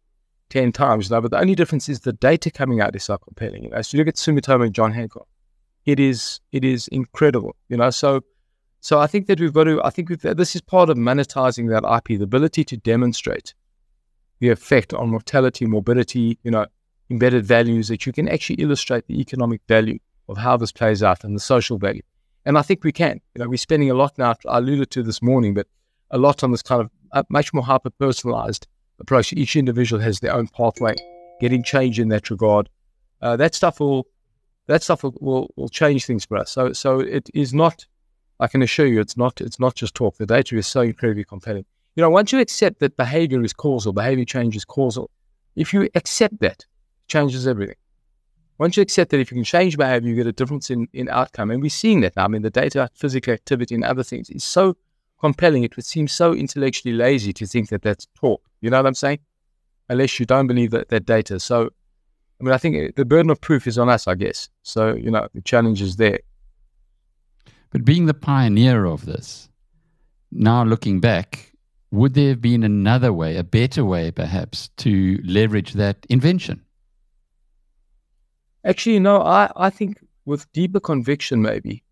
ten 0.49 0.73
times 0.73 1.11
now, 1.11 1.21
but 1.21 1.31
the 1.31 1.39
only 1.39 1.55
difference 1.55 1.89
is 1.89 2.01
the 2.01 2.13
data 2.13 2.51
coming 2.51 2.81
out 2.81 2.97
is 2.97 3.05
so 3.05 3.17
compelling. 3.19 3.65
You 3.65 3.71
know, 3.71 3.83
so 3.83 3.97
you 3.97 4.01
look 4.01 4.09
at 4.09 4.17
Sumitomo 4.17 4.67
and 4.67 4.75
John 4.75 4.93
Hancock, 4.93 5.29
it 5.87 6.01
is 6.01 6.41
it 6.53 6.65
is 6.65 6.89
incredible. 6.89 7.55
You 7.69 7.77
know, 7.77 7.91
so 7.91 8.23
so 8.81 8.99
I 8.99 9.07
think 9.07 9.27
that 9.27 9.39
we've 9.39 9.53
got 9.53 9.65
to. 9.65 9.83
I 9.85 9.91
think 9.91 10.09
this 10.21 10.57
is 10.57 10.63
part 10.63 10.91
of 10.91 10.97
monetizing 10.97 11.69
that 11.71 11.85
IP, 11.85 12.19
the 12.19 12.25
ability 12.25 12.65
to 12.65 12.77
demonstrate 12.77 13.55
the 14.41 14.49
effect 14.49 14.93
on 14.95 15.11
mortality, 15.11 15.67
morbidity, 15.67 16.39
you 16.43 16.51
know, 16.51 16.67
embedded 17.11 17.45
values 17.45 17.89
that 17.89 18.07
you 18.07 18.13
can 18.13 18.29
actually 18.29 18.57
illustrate 18.57 19.07
the 19.07 19.21
economic 19.21 19.61
value 19.69 19.99
of 20.29 20.39
how 20.39 20.57
this 20.57 20.73
plays 20.73 21.03
out 21.03 21.25
and 21.25 21.37
the 21.37 21.41
social 21.41 21.79
value. 21.79 22.03
And 22.45 22.57
I 22.59 22.63
think 22.63 22.85
we 22.85 22.93
can. 22.93 23.21
You 23.35 23.43
know, 23.43 23.49
we're 23.49 23.57
spending 23.57 23.91
a 23.91 23.95
lot 23.95 24.17
now. 24.19 24.35
I 24.49 24.59
alluded 24.59 24.91
to 24.93 25.03
this 25.03 25.21
morning, 25.23 25.55
but 25.55 25.67
a 26.11 26.19
lot 26.19 26.43
on 26.43 26.51
this 26.51 26.63
kind 26.63 26.81
of 26.81 26.91
uh, 27.13 27.23
much 27.29 27.53
more 27.53 27.63
hyper 27.63 27.91
personalized 27.91 28.67
approach. 28.99 29.33
Each 29.33 29.57
individual 29.57 30.01
has 30.03 30.21
their 30.21 30.35
own 30.35 30.49
pathway, 30.49 30.95
getting 31.41 31.63
change 31.63 31.99
in 32.01 32.09
that 32.09 32.31
regard. 32.31 32.69
Uh, 33.21 33.37
that 33.37 33.55
stuff 33.55 33.81
will 33.81 34.07
that 34.67 34.83
stuff 34.83 35.03
will, 35.03 35.17
will, 35.21 35.53
will 35.57 35.69
change 35.69 36.07
things 36.07 36.25
for 36.25 36.37
us. 36.37 36.51
So 36.51 36.73
so 36.73 37.01
it 37.01 37.29
is 37.35 37.53
not. 37.53 37.87
I 38.39 38.47
can 38.47 38.63
assure 38.63 38.87
you, 38.87 39.01
it's 39.01 39.17
not. 39.17 39.41
It's 39.41 39.61
not 39.61 39.75
just 39.75 39.95
talk. 39.95 40.17
The 40.17 40.27
data 40.27 40.57
is 40.57 40.67
so 40.67 40.81
incredibly 40.81 41.25
compelling. 41.25 41.67
You 41.97 42.03
know, 42.03 42.11
once 42.11 42.33
you 42.33 42.41
accept 42.41 42.81
that 42.81 42.97
behavior 42.97 43.43
is 43.43 43.53
causal, 43.53 43.93
behavior 43.93 44.25
change 44.25 44.57
is 44.57 44.65
causal. 44.65 45.11
If 45.57 45.75
you 45.75 45.89
accept 45.95 46.41
that, 46.41 46.65
changes 47.09 47.47
everything. 47.47 47.77
Once 48.61 48.77
you 48.77 48.83
accept 48.83 49.11
that 49.11 49.19
if 49.19 49.31
you 49.31 49.37
can 49.37 49.43
change 49.43 49.79
behavior, 49.79 50.11
you 50.11 50.15
get 50.15 50.27
a 50.27 50.33
difference 50.33 50.69
in, 50.69 50.87
in 50.93 51.09
outcome. 51.09 51.51
And 51.51 51.63
we're 51.63 51.71
seeing 51.71 52.03
that 52.03 52.15
now. 52.15 52.27
I 52.27 52.29
mean, 52.29 52.43
the 52.43 52.51
data, 52.51 52.91
physical 52.95 53.33
activity, 53.33 53.75
and 53.75 53.83
other 53.83 54.03
things 54.03 54.29
is 54.29 54.45
so 54.45 54.77
compelling. 55.19 55.65
It 55.65 55.77
would 55.77 55.87
seem 55.87 56.07
so 56.07 56.35
intellectually 56.35 56.95
lazy 56.95 57.33
to 57.33 57.47
think 57.47 57.71
that 57.71 57.81
that's 57.81 58.07
talk. 58.15 58.43
You 58.61 58.69
know 58.69 58.77
what 58.77 58.87
I'm 58.87 58.95
saying? 58.95 59.21
Unless 59.89 60.21
you 60.21 60.27
don't 60.27 60.47
believe 60.47 60.73
that, 60.73 60.91
that 60.91 61.07
data. 61.07 61.41
So 61.41 61.71
I 62.39 62.45
mean, 62.45 62.53
I 62.53 62.59
think 62.59 62.97
the 62.97 63.05
burden 63.07 63.31
of 63.31 63.41
proof 63.41 63.67
is 63.67 63.79
on 63.79 63.89
us, 63.89 64.07
I 64.07 64.15
guess. 64.15 64.51
So, 64.63 64.95
you 64.95 65.11
know, 65.11 65.27
the 65.35 65.41
challenge 65.41 65.81
is 65.81 65.97
there. 65.97 66.21
But 67.71 67.87
being 67.87 68.05
the 68.05 68.15
pioneer 68.15 68.85
of 68.85 69.07
this, 69.07 69.49
now 70.31 70.65
looking 70.65 71.01
back, 71.01 71.53
would 71.91 72.13
there 72.13 72.29
have 72.29 72.43
been 72.43 72.63
another 72.63 73.11
way, 73.11 73.37
a 73.37 73.45
better 73.45 73.87
way 73.87 74.11
perhaps, 74.11 74.69
to 74.79 75.19
leverage 75.25 75.73
that 75.75 76.05
invention? 76.11 76.63
Actually, 78.65 78.99
no, 79.01 79.23
I, 79.23 79.51
I 79.57 79.71
think 79.71 79.99
with 80.25 80.51
deeper 80.53 80.81
conviction, 80.81 81.43
maybe, 81.43 81.83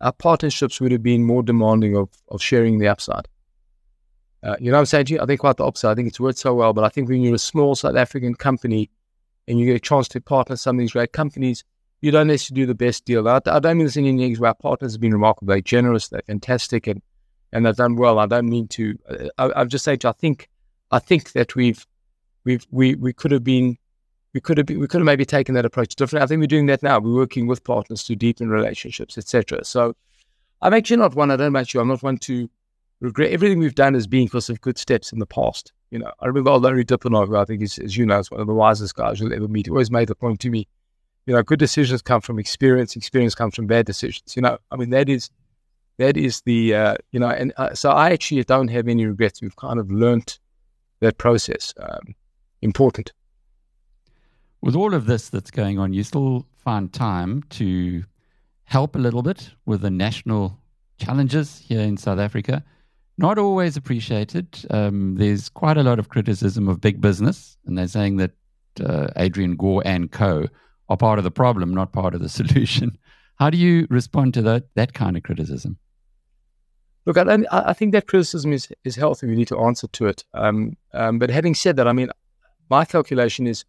our 0.00 0.12
partnerships 0.12 0.80
would 0.80 0.92
have 0.92 1.02
been 1.02 1.24
more 1.24 1.42
demanding 1.42 1.96
of, 1.96 2.08
of 2.28 2.42
sharing 2.42 2.78
the 2.78 2.88
upside. 2.88 3.28
Uh, 4.42 4.56
you 4.58 4.70
know 4.70 4.76
what 4.76 4.80
I'm 4.80 4.86
saying 4.86 5.06
to 5.06 5.14
you? 5.14 5.20
I 5.20 5.26
think 5.26 5.40
quite 5.40 5.56
the 5.56 5.64
opposite. 5.64 5.88
I 5.88 5.94
think 5.94 6.08
it's 6.08 6.18
worked 6.18 6.38
so 6.38 6.54
well, 6.54 6.72
but 6.72 6.84
I 6.84 6.88
think 6.88 7.08
when 7.08 7.22
you're 7.22 7.34
a 7.34 7.38
small 7.38 7.74
South 7.76 7.96
African 7.96 8.34
company 8.34 8.90
and 9.46 9.58
you 9.58 9.66
get 9.66 9.76
a 9.76 9.80
chance 9.80 10.08
to 10.08 10.20
partner 10.20 10.56
some 10.56 10.76
of 10.76 10.80
these 10.80 10.92
great 10.92 11.12
companies, 11.12 11.62
you 12.00 12.10
don't 12.10 12.26
necessarily 12.26 12.62
do 12.62 12.66
the 12.66 12.74
best 12.74 13.04
deal. 13.04 13.28
I, 13.28 13.40
I 13.46 13.60
don't 13.60 13.78
mean 13.78 13.86
this 13.86 13.96
in 13.96 14.04
any 14.04 14.16
negative. 14.16 14.42
Our 14.42 14.54
partners 14.54 14.92
have 14.92 15.00
been 15.00 15.12
remarkable. 15.12 15.52
They're 15.52 15.60
generous. 15.60 16.08
They're 16.08 16.22
fantastic, 16.26 16.88
and 16.88 17.00
and 17.52 17.64
they've 17.64 17.76
done 17.76 17.94
well. 17.96 18.18
I 18.18 18.26
don't 18.26 18.48
mean 18.48 18.66
to. 18.68 18.98
Uh, 19.08 19.28
I, 19.38 19.60
I'm 19.60 19.68
just 19.68 19.84
saying. 19.84 20.00
To, 20.00 20.08
I 20.08 20.12
think 20.12 20.48
I 20.90 20.98
think 20.98 21.32
that 21.32 21.54
we've 21.54 21.86
we've 22.44 22.66
we 22.72 22.96
we 22.96 23.12
could 23.12 23.30
have 23.30 23.44
been 23.44 23.78
we 24.34 24.40
could 24.40 24.58
have 24.58 24.68
we 24.68 24.86
could 24.86 25.00
have 25.00 25.06
maybe 25.06 25.24
taken 25.24 25.54
that 25.54 25.64
approach 25.64 25.94
differently. 25.94 26.24
I 26.24 26.26
think 26.26 26.40
we're 26.40 26.46
doing 26.46 26.66
that 26.66 26.82
now. 26.82 26.98
We're 26.98 27.14
working 27.14 27.46
with 27.46 27.64
partners 27.64 28.04
to 28.04 28.16
deepen 28.16 28.48
relationships, 28.48 29.18
etc. 29.18 29.64
So 29.64 29.94
I'm 30.62 30.74
actually 30.74 30.98
not 30.98 31.14
one. 31.14 31.30
I 31.30 31.36
don't 31.36 31.52
match 31.52 31.74
you. 31.74 31.80
I'm 31.80 31.88
not 31.88 32.02
one 32.02 32.18
to 32.18 32.48
regret 33.00 33.32
everything 33.32 33.58
we've 33.58 33.74
done 33.74 33.94
as 33.94 34.06
being 34.06 34.26
because 34.26 34.48
of 34.48 34.60
good 34.60 34.78
steps 34.78 35.12
in 35.12 35.18
the 35.18 35.26
past. 35.26 35.72
You 35.90 35.98
know, 35.98 36.12
I 36.20 36.26
remember 36.26 36.52
Laurie 36.52 36.84
Dippenaar, 36.84 37.26
who 37.26 37.36
I 37.36 37.44
think 37.44 37.60
is, 37.60 37.78
as 37.78 37.96
you 37.96 38.06
know, 38.06 38.20
is 38.20 38.30
one 38.30 38.40
of 38.40 38.46
the 38.46 38.54
wisest 38.54 38.94
guys 38.94 39.20
you'll 39.20 39.34
ever 39.34 39.48
meet. 39.48 39.66
He 39.66 39.70
always 39.70 39.90
made 39.90 40.08
the 40.08 40.14
point 40.14 40.40
to 40.40 40.50
me, 40.50 40.66
you 41.26 41.34
know, 41.34 41.42
good 41.42 41.58
decisions 41.58 42.00
come 42.00 42.20
from 42.20 42.38
experience. 42.38 42.96
Experience 42.96 43.34
comes 43.34 43.54
from 43.54 43.66
bad 43.66 43.84
decisions. 43.84 44.34
You 44.36 44.42
know, 44.42 44.56
I 44.70 44.76
mean, 44.76 44.90
that 44.90 45.08
is, 45.08 45.30
that 45.98 46.16
is 46.16 46.40
the, 46.42 46.74
uh, 46.74 46.94
you 47.10 47.20
know, 47.20 47.28
and 47.28 47.52
uh, 47.58 47.74
so 47.74 47.90
I 47.90 48.10
actually 48.10 48.42
don't 48.44 48.68
have 48.68 48.88
any 48.88 49.04
regrets. 49.04 49.42
We've 49.42 49.56
kind 49.56 49.78
of 49.78 49.90
learnt 49.90 50.38
that 51.00 51.18
process. 51.18 51.74
Um, 51.78 52.14
important. 52.62 53.12
With 54.62 54.76
all 54.76 54.94
of 54.94 55.06
this 55.06 55.28
that's 55.28 55.50
going 55.50 55.80
on, 55.80 55.92
you 55.92 56.04
still 56.04 56.46
find 56.56 56.92
time 56.92 57.42
to 57.50 58.04
help 58.64 58.94
a 58.94 58.98
little 58.98 59.22
bit 59.22 59.50
with 59.66 59.80
the 59.80 59.90
national 59.90 60.56
challenges 60.98 61.58
here 61.58 61.80
in 61.80 61.96
South 61.96 62.20
Africa. 62.20 62.64
Not 63.18 63.38
always 63.38 63.76
appreciated. 63.76 64.46
Um, 64.70 65.16
there's 65.16 65.48
quite 65.48 65.76
a 65.76 65.82
lot 65.82 65.98
of 65.98 66.08
criticism 66.08 66.68
of 66.68 66.80
big 66.80 67.00
business, 67.00 67.56
and 67.66 67.76
they're 67.76 67.88
saying 67.88 68.18
that 68.18 68.30
uh, 68.80 69.08
Adrian 69.16 69.56
Gore 69.56 69.82
and 69.84 70.10
co 70.12 70.46
are 70.88 70.96
part 70.96 71.18
of 71.18 71.24
the 71.24 71.30
problem, 71.30 71.74
not 71.74 71.92
part 71.92 72.14
of 72.14 72.20
the 72.20 72.28
solution. 72.40 72.96
How 73.36 73.50
do 73.50 73.58
you 73.58 73.88
respond 73.90 74.32
to 74.34 74.42
that 74.42 74.66
that 74.76 74.94
kind 74.94 75.16
of 75.16 75.24
criticism? 75.24 75.76
Look, 77.04 77.18
I, 77.18 77.44
I 77.50 77.72
think 77.72 77.90
that 77.92 78.06
criticism 78.06 78.52
is, 78.52 78.68
is 78.84 78.94
healthy. 78.94 79.26
We 79.26 79.34
need 79.34 79.48
to 79.48 79.58
answer 79.58 79.88
to 79.88 80.06
it. 80.06 80.24
Um, 80.34 80.76
um, 80.94 81.18
but 81.18 81.30
having 81.30 81.52
said 81.52 81.74
that, 81.76 81.88
I 81.88 81.92
mean, 81.92 82.10
my 82.70 82.84
calculation 82.84 83.48
is 83.48 83.64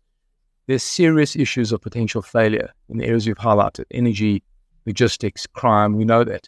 there's 0.67 0.83
serious 0.83 1.35
issues 1.35 1.71
of 1.71 1.81
potential 1.81 2.21
failure 2.21 2.71
in 2.89 2.97
the 2.97 3.05
areas 3.05 3.25
you've 3.25 3.37
highlighted 3.37 3.85
energy, 3.91 4.43
logistics, 4.85 5.45
crime. 5.47 5.95
We 5.95 6.05
know 6.05 6.23
that. 6.23 6.47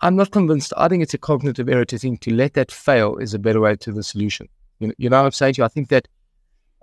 I'm 0.00 0.16
not 0.16 0.30
convinced. 0.30 0.72
I 0.76 0.88
think 0.88 1.02
it's 1.02 1.14
a 1.14 1.18
cognitive 1.18 1.68
error 1.68 1.86
to 1.86 1.98
think 1.98 2.20
to 2.22 2.34
let 2.34 2.54
that 2.54 2.70
fail 2.70 3.16
is 3.16 3.34
a 3.34 3.38
better 3.38 3.60
way 3.60 3.76
to 3.76 3.92
the 3.92 4.02
solution. 4.02 4.48
You 4.78 4.88
know, 4.88 4.94
you 4.98 5.10
know 5.10 5.18
what 5.18 5.26
I'm 5.26 5.32
saying 5.32 5.54
to 5.54 5.62
you? 5.62 5.64
I 5.64 5.68
think 5.68 5.88
that 5.88 6.06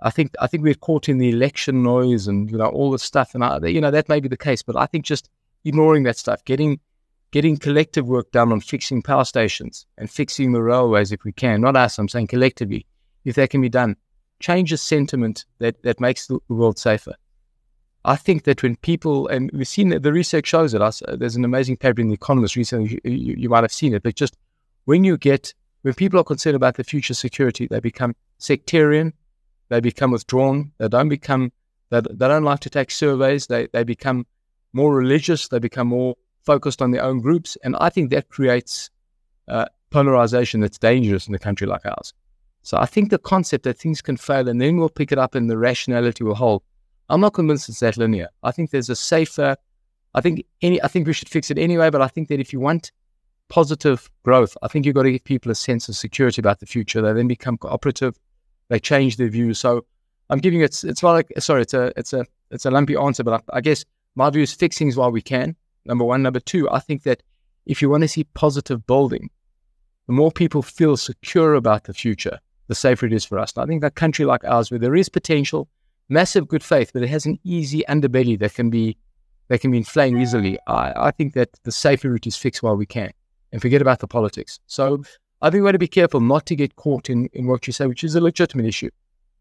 I 0.02 0.10
think 0.10 0.34
I 0.40 0.48
think 0.48 0.64
we're 0.64 0.74
caught 0.74 1.08
in 1.08 1.18
the 1.18 1.30
election 1.30 1.82
noise 1.82 2.26
and 2.26 2.50
you 2.50 2.58
know 2.58 2.66
all 2.66 2.90
the 2.90 2.98
stuff, 2.98 3.34
and 3.34 3.44
I, 3.44 3.58
you 3.66 3.80
know 3.80 3.92
that 3.92 4.08
may 4.08 4.20
be 4.20 4.28
the 4.28 4.36
case. 4.36 4.62
But 4.62 4.76
I 4.76 4.86
think 4.86 5.04
just 5.04 5.30
ignoring 5.64 6.02
that 6.02 6.18
stuff, 6.18 6.44
getting 6.44 6.80
getting 7.30 7.56
collective 7.56 8.06
work 8.06 8.30
done 8.32 8.52
on 8.52 8.60
fixing 8.60 9.02
power 9.02 9.24
stations 9.24 9.86
and 9.96 10.10
fixing 10.10 10.52
the 10.52 10.62
railways 10.62 11.12
if 11.12 11.24
we 11.24 11.32
can, 11.32 11.60
not 11.60 11.76
us. 11.76 11.98
I'm 11.98 12.08
saying 12.08 12.26
collectively, 12.26 12.86
if 13.24 13.36
that 13.36 13.50
can 13.50 13.60
be 13.60 13.68
done, 13.68 13.96
changes 14.44 14.82
sentiment 14.82 15.46
that 15.58 15.82
that 15.84 15.98
makes 16.00 16.26
the 16.26 16.38
world 16.48 16.78
safer. 16.78 17.14
I 18.04 18.16
think 18.16 18.42
that 18.44 18.62
when 18.62 18.76
people, 18.76 19.26
and 19.28 19.50
we've 19.54 19.66
seen 19.66 19.88
that 19.88 20.02
the 20.02 20.12
research 20.12 20.46
shows 20.46 20.74
it, 20.74 20.82
there's 21.18 21.36
an 21.36 21.46
amazing 21.46 21.78
paper 21.78 22.02
in 22.02 22.08
The 22.08 22.14
Economist 22.14 22.54
recently, 22.54 23.00
you, 23.02 23.10
you, 23.10 23.34
you, 23.38 23.48
might 23.48 23.64
have 23.64 23.72
seen 23.72 23.94
it, 23.94 24.02
but 24.02 24.14
just 24.14 24.36
when 24.84 25.04
you 25.04 25.16
get, 25.16 25.54
when 25.80 25.94
people 25.94 26.20
are 26.20 26.24
concerned 26.24 26.56
about 26.56 26.76
the 26.76 26.84
future 26.84 27.14
security, 27.14 27.66
they 27.66 27.80
become 27.80 28.14
sectarian, 28.36 29.14
they 29.70 29.80
become 29.80 30.10
withdrawn, 30.10 30.72
they 30.76 30.88
don't 30.88 31.08
become, 31.08 31.50
they, 31.88 32.02
they 32.02 32.28
don't 32.28 32.44
like 32.44 32.60
to 32.60 32.70
take 32.70 32.90
surveys, 32.90 33.46
they, 33.46 33.68
they 33.72 33.84
become 33.84 34.26
more 34.74 34.94
religious, 34.94 35.48
they 35.48 35.58
become 35.58 35.88
more 35.88 36.16
focused 36.42 36.82
on 36.82 36.90
their 36.90 37.02
own 37.02 37.20
groups. 37.20 37.56
And 37.64 37.74
I 37.80 37.88
think 37.88 38.10
that 38.10 38.28
creates 38.28 38.90
uh, 39.48 39.64
polarization 39.88 40.60
that's 40.60 40.76
dangerous 40.76 41.26
in 41.26 41.34
a 41.34 41.38
country 41.38 41.66
like 41.66 41.86
ours. 41.86 42.12
So 42.64 42.76
I 42.78 42.86
think 42.86 43.10
the 43.10 43.18
concept 43.18 43.64
that 43.64 43.78
things 43.78 44.02
can 44.02 44.16
fail 44.16 44.48
and 44.48 44.60
then 44.60 44.76
we'll 44.76 44.88
pick 44.88 45.12
it 45.12 45.18
up 45.18 45.36
and 45.36 45.48
the 45.48 45.56
rationality 45.56 46.24
will 46.24 46.34
hold 46.34 46.62
I'm 47.08 47.20
not 47.20 47.34
convinced 47.34 47.68
it's 47.68 47.80
that 47.80 47.96
linear. 47.96 48.28
I 48.42 48.50
think 48.50 48.70
there's 48.70 48.88
a 48.88 48.96
safer. 48.96 49.56
I 50.14 50.20
think 50.20 50.46
any. 50.62 50.82
I 50.82 50.88
think 50.88 51.06
we 51.06 51.12
should 51.12 51.28
fix 51.28 51.50
it 51.50 51.58
anyway. 51.58 51.90
But 51.90 52.02
I 52.02 52.08
think 52.08 52.28
that 52.28 52.40
if 52.40 52.52
you 52.52 52.60
want 52.60 52.92
positive 53.48 54.10
growth, 54.22 54.56
I 54.62 54.68
think 54.68 54.86
you've 54.86 54.94
got 54.94 55.02
to 55.02 55.12
give 55.12 55.24
people 55.24 55.52
a 55.52 55.54
sense 55.54 55.88
of 55.88 55.96
security 55.96 56.40
about 56.40 56.60
the 56.60 56.66
future. 56.66 57.02
They 57.02 57.12
then 57.12 57.28
become 57.28 57.58
cooperative. 57.58 58.18
They 58.68 58.78
change 58.78 59.16
their 59.16 59.28
views. 59.28 59.58
So 59.58 59.84
I'm 60.30 60.38
giving 60.38 60.60
it. 60.60 60.82
It's 60.82 61.02
not 61.02 61.12
like 61.12 61.32
sorry. 61.38 61.62
It's 61.62 61.74
a. 61.74 61.92
It's 61.96 62.12
a. 62.12 62.24
It's 62.50 62.64
a 62.64 62.70
lumpy 62.70 62.96
answer. 62.96 63.22
But 63.22 63.44
I, 63.52 63.58
I 63.58 63.60
guess 63.60 63.84
my 64.14 64.30
view 64.30 64.42
is 64.42 64.54
fixing 64.54 64.88
is 64.88 64.96
while 64.96 65.12
we 65.12 65.22
can. 65.22 65.56
Number 65.84 66.04
one. 66.04 66.22
Number 66.22 66.40
two. 66.40 66.70
I 66.70 66.78
think 66.78 67.02
that 67.02 67.22
if 67.66 67.82
you 67.82 67.90
want 67.90 68.02
to 68.02 68.08
see 68.08 68.24
positive 68.24 68.86
building, 68.86 69.30
the 70.06 70.14
more 70.14 70.32
people 70.32 70.62
feel 70.62 70.96
secure 70.96 71.54
about 71.54 71.84
the 71.84 71.94
future, 71.94 72.38
the 72.68 72.74
safer 72.74 73.06
it 73.06 73.12
is 73.12 73.24
for 73.24 73.38
us. 73.38 73.52
And 73.54 73.62
I 73.62 73.66
think 73.66 73.82
that 73.82 73.94
country 73.94 74.24
like 74.24 74.44
ours, 74.44 74.70
where 74.70 74.80
there 74.80 74.96
is 74.96 75.08
potential 75.08 75.68
massive 76.08 76.48
good 76.48 76.62
faith, 76.62 76.90
but 76.92 77.02
it 77.02 77.08
has 77.08 77.26
an 77.26 77.38
easy 77.44 77.82
underbelly 77.88 78.38
that 78.38 78.54
can 78.54 78.70
be 78.70 78.96
that 79.48 79.60
can 79.60 79.70
be 79.70 79.76
inflamed 79.76 80.20
easily. 80.20 80.58
I, 80.66 80.92
I 80.96 81.10
think 81.10 81.34
that 81.34 81.50
the 81.64 81.72
safer 81.72 82.08
route 82.08 82.26
is 82.26 82.36
fixed 82.36 82.62
while 82.62 82.76
we 82.76 82.86
can 82.86 83.10
and 83.52 83.60
forget 83.60 83.82
about 83.82 83.98
the 83.98 84.08
politics. 84.08 84.58
So 84.66 85.02
I 85.42 85.50
think 85.50 85.60
we 85.60 85.62
want 85.62 85.74
to 85.74 85.78
be 85.78 85.88
careful 85.88 86.20
not 86.20 86.46
to 86.46 86.56
get 86.56 86.76
caught 86.76 87.10
in, 87.10 87.26
in 87.34 87.46
what 87.46 87.66
you 87.66 87.72
say, 87.72 87.86
which 87.86 88.04
is 88.04 88.14
a 88.14 88.20
legitimate 88.20 88.64
issue. 88.64 88.88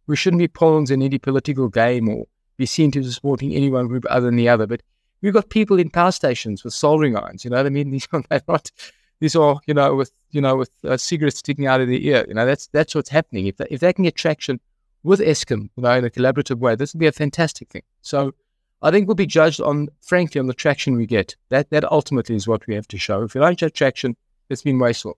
We 0.08 0.18
shouldn't 0.18 0.42
be 0.42 0.50
pawns 0.50 0.92
in 0.92 1.02
any 1.02 1.20
political 1.20 1.70
game 1.70 2.10
or 2.10 2.26
be 2.58 2.66
seen 2.66 2.92
to 2.92 3.00
be 3.00 3.10
supporting 3.10 3.54
any 3.54 3.70
one 3.70 3.88
group 3.88 4.06
other 4.10 4.26
than 4.26 4.36
the 4.36 4.50
other. 4.50 4.68
But 4.68 4.82
we've 5.22 5.34
got 5.34 5.50
people 5.50 5.80
in 5.80 5.90
power 5.90 6.12
stations 6.12 6.66
with 6.66 6.74
soldering 6.74 7.16
irons. 7.16 7.46
You 7.46 7.52
know 7.52 7.58
what 7.58 7.66
I 7.66 7.70
mean? 7.70 7.90
These 7.92 8.08
are 8.12 8.24
not. 8.48 8.72
These 9.20 9.36
are, 9.36 9.60
you 9.66 9.74
know, 9.74 9.96
with 9.96 10.12
you 10.32 10.42
know, 10.42 10.56
with 10.56 10.72
uh, 10.84 10.98
cigarettes 10.98 11.40
sticking 11.40 11.68
out 11.68 11.82
of 11.82 11.88
the 11.88 12.08
ear. 12.08 12.26
You 12.28 12.34
know, 12.34 12.46
that's 12.46 12.68
that's 12.68 12.96
what's 12.96 13.10
happening. 13.10 13.48
If 13.48 13.58
they, 13.58 13.68
if 13.70 13.80
they 13.80 13.94
can 13.94 14.04
get 14.04 14.16
traction 14.16 14.60
with 15.04 15.20
Eskom, 15.20 15.70
you 15.76 15.84
know, 15.84 15.92
in 15.94 16.06
a 16.06 16.10
collaborative 16.10 16.60
way, 16.60 16.76
this 16.76 16.94
would 16.94 17.00
be 17.00 17.08
a 17.08 17.12
fantastic 17.12 17.70
thing. 17.70 17.84
So 18.02 18.34
I 18.82 18.92
think 18.92 19.08
we'll 19.08 19.16
be 19.16 19.26
judged 19.26 19.62
on, 19.62 19.90
frankly, 20.02 20.40
on 20.40 20.48
the 20.48 20.54
traction 20.54 20.96
we 20.96 21.06
get. 21.06 21.36
That 21.50 21.70
that 21.70 21.90
ultimately 21.92 22.36
is 22.36 22.48
what 22.48 22.68
we 22.68 22.76
have 22.76 22.88
to 22.90 22.98
show. 22.98 23.24
If 23.24 23.34
we 23.34 23.42
don't 23.42 23.58
get 23.58 23.74
traction, 23.74 24.16
it's 24.50 24.62
been 24.62 24.80
wasteful. 24.80 25.18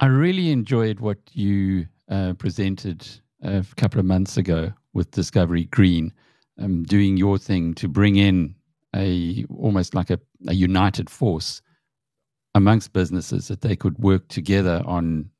I 0.00 0.06
really 0.06 0.50
enjoyed 0.50 0.98
what 0.98 1.18
you 1.32 1.86
uh, 2.08 2.34
presented 2.34 3.06
a 3.42 3.64
couple 3.76 4.00
of 4.00 4.06
months 4.06 4.36
ago 4.36 4.72
with 4.92 5.10
Discovery 5.12 5.64
Green, 5.66 6.12
um, 6.58 6.82
doing 6.82 7.16
your 7.16 7.38
thing 7.38 7.74
to 7.74 7.88
bring 7.88 8.16
in 8.16 8.54
a 8.94 9.44
almost 9.56 9.94
like 9.94 10.10
a, 10.10 10.18
a 10.46 10.54
united 10.54 11.10
force 11.10 11.62
amongst 12.54 12.92
businesses 12.92 13.48
that 13.48 13.60
they 13.62 13.76
could 13.76 13.98
work 13.98 14.28
together 14.28 14.82
on 14.86 15.30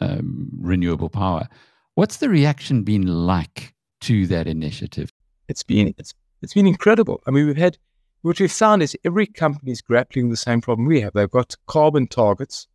um, 0.00 0.50
renewable 0.60 1.08
power. 1.08 1.48
What's 1.94 2.18
the 2.18 2.28
reaction 2.28 2.82
been 2.82 3.06
like 3.06 3.74
to 4.02 4.26
that 4.28 4.46
initiative? 4.46 5.12
It's 5.48 5.62
been 5.62 5.94
it's 5.98 6.14
it's 6.42 6.54
been 6.54 6.66
incredible. 6.66 7.22
I 7.26 7.30
mean, 7.30 7.46
we've 7.46 7.56
had 7.56 7.78
what 8.22 8.38
we've 8.38 8.52
found 8.52 8.82
is 8.82 8.96
every 9.04 9.26
company 9.26 9.72
is 9.72 9.80
grappling 9.80 10.28
the 10.28 10.36
same 10.36 10.60
problem 10.60 10.86
we 10.86 11.00
have. 11.00 11.12
They've 11.14 11.30
got 11.30 11.54
carbon 11.66 12.06
targets, 12.06 12.68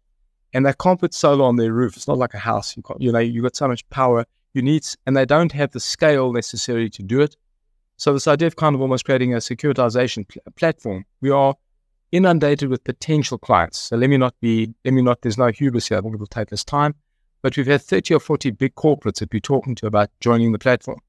and 0.54 0.66
they 0.66 0.74
can't 0.74 1.00
put 1.00 1.14
solar 1.14 1.46
on 1.46 1.58
their 1.58 1.74
roof. 1.74 1.96
It's 1.96 2.08
not 2.08 2.18
like 2.18 2.34
a 2.34 2.40
house. 2.40 2.76
You, 2.76 2.84
you 3.00 3.12
know, 3.12 3.20
you've 3.20 3.44
got 3.44 3.56
so 3.56 3.68
much 3.68 3.88
power 3.90 4.26
you 4.54 4.62
need, 4.62 4.86
and 5.06 5.16
they 5.16 5.26
don't 5.26 5.52
have 5.52 5.72
the 5.72 5.80
scale 5.80 6.34
necessary 6.34 6.90
to 6.90 7.04
do 7.04 7.22
it. 7.22 7.36
So 7.98 8.14
this 8.14 8.28
idea 8.28 8.48
of 8.48 8.56
kind 8.56 8.76
of 8.76 8.82
almost 8.82 9.06
creating 9.06 9.34
a 9.34 9.38
securitization 9.38 10.28
pl- 10.28 10.42
platform, 10.56 11.06
we 11.22 11.30
are 11.30 11.56
inundated 12.13 12.69
with 12.69 12.84
potential 12.84 13.38
clients. 13.38 13.78
So 13.80 13.97
let 13.97 14.10
me 14.10 14.17
not 14.17 14.34
be, 14.39 14.73
let 14.86 14.93
me 14.93 15.02
not. 15.02 15.21
There's 15.21 15.38
no 15.38 15.47
hubris 15.47 15.89
here. 15.89 15.97
I 15.97 16.02
think 16.02 16.13
it 16.13 16.19
will 16.19 16.28
take 16.28 16.49
this 16.49 16.63
time 16.63 16.95
but 17.43 17.58
we've 17.58 17.67
had 17.67 17.82
30 17.82 18.15
or 18.15 18.19
40 18.19 18.52
big 18.52 18.73
corporates 18.73 19.19
that 19.19 19.32
we're 19.32 19.39
talking 19.39 19.76
to 19.76 19.86
about 19.86 20.10
joining 20.21 20.54
the 20.54 20.60
platform. 20.60 20.99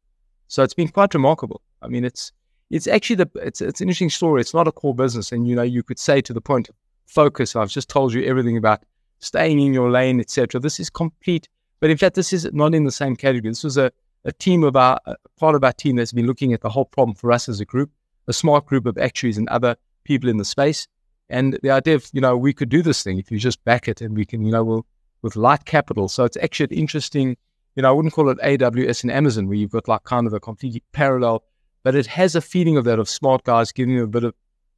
So 0.48 0.62
it's 0.62 0.74
been 0.74 0.88
quite 0.88 1.14
remarkable. 1.14 1.62
I 1.80 1.88
mean, 1.88 2.04
it's 2.04 2.32
it's 2.70 2.86
actually 2.86 3.16
the 3.16 3.30
it's 3.36 3.60
it's 3.62 3.80
an 3.80 3.88
interesting 3.88 4.10
story. 4.10 4.40
It's 4.40 4.52
not 4.52 4.68
a 4.68 4.72
core 4.72 4.94
business, 4.94 5.32
and 5.32 5.48
you 5.48 5.54
know 5.54 5.62
you 5.62 5.82
could 5.82 5.98
say 5.98 6.20
to 6.20 6.32
the 6.32 6.40
point 6.40 6.68
focus. 7.06 7.56
I've 7.56 7.70
just 7.70 7.88
told 7.88 8.12
you 8.12 8.24
everything 8.24 8.56
about 8.56 8.82
staying 9.20 9.60
in 9.60 9.72
your 9.72 9.90
lane, 9.90 10.20
etc. 10.20 10.60
This 10.60 10.80
is 10.80 10.90
complete, 10.90 11.48
but 11.80 11.88
in 11.88 11.96
fact, 11.96 12.16
this 12.16 12.32
is 12.32 12.50
not 12.52 12.74
in 12.74 12.84
the 12.84 12.92
same 12.92 13.16
category. 13.16 13.50
This 13.50 13.64
was 13.64 13.78
a 13.78 13.90
a 14.26 14.32
team 14.32 14.64
of 14.64 14.74
our, 14.74 14.98
part 15.38 15.54
of 15.54 15.62
our 15.62 15.72
team 15.72 15.96
that's 15.96 16.12
been 16.12 16.26
looking 16.26 16.54
at 16.54 16.62
the 16.62 16.70
whole 16.70 16.86
problem 16.86 17.14
for 17.14 17.30
us 17.30 17.46
as 17.46 17.60
a 17.60 17.64
group, 17.66 17.90
a 18.26 18.32
smart 18.32 18.64
group 18.64 18.86
of 18.86 18.96
actuaries 18.96 19.36
and 19.36 19.46
other 19.50 19.76
people 20.04 20.30
in 20.30 20.38
the 20.38 20.46
space. 20.46 20.88
And 21.28 21.58
the 21.62 21.70
idea 21.70 21.94
of, 21.94 22.08
you 22.12 22.20
know, 22.20 22.36
we 22.36 22.52
could 22.52 22.68
do 22.68 22.82
this 22.82 23.02
thing 23.02 23.18
if 23.18 23.30
you 23.30 23.38
just 23.38 23.64
back 23.64 23.88
it 23.88 24.00
and 24.00 24.16
we 24.16 24.24
can, 24.24 24.44
you 24.44 24.52
know, 24.52 24.64
we'll, 24.64 24.86
with 25.22 25.36
light 25.36 25.64
capital. 25.64 26.08
So 26.08 26.24
it's 26.24 26.36
actually 26.36 26.74
an 26.74 26.78
interesting, 26.80 27.36
you 27.76 27.82
know, 27.82 27.88
I 27.88 27.92
wouldn't 27.92 28.12
call 28.12 28.28
it 28.28 28.38
AWS 28.38 29.02
and 29.04 29.12
Amazon 29.12 29.48
where 29.48 29.56
you've 29.56 29.70
got 29.70 29.88
like 29.88 30.04
kind 30.04 30.26
of 30.26 30.34
a 30.34 30.40
completely 30.40 30.82
parallel, 30.92 31.44
but 31.82 31.94
it 31.94 32.06
has 32.06 32.34
a 32.34 32.42
feeling 32.42 32.76
of 32.76 32.84
that 32.84 32.98
of 32.98 33.08
smart 33.08 33.44
guys 33.44 33.72
giving 33.72 33.94
you 33.94 34.04
a 34.04 34.08
bit 34.08 34.24
of 34.24 34.34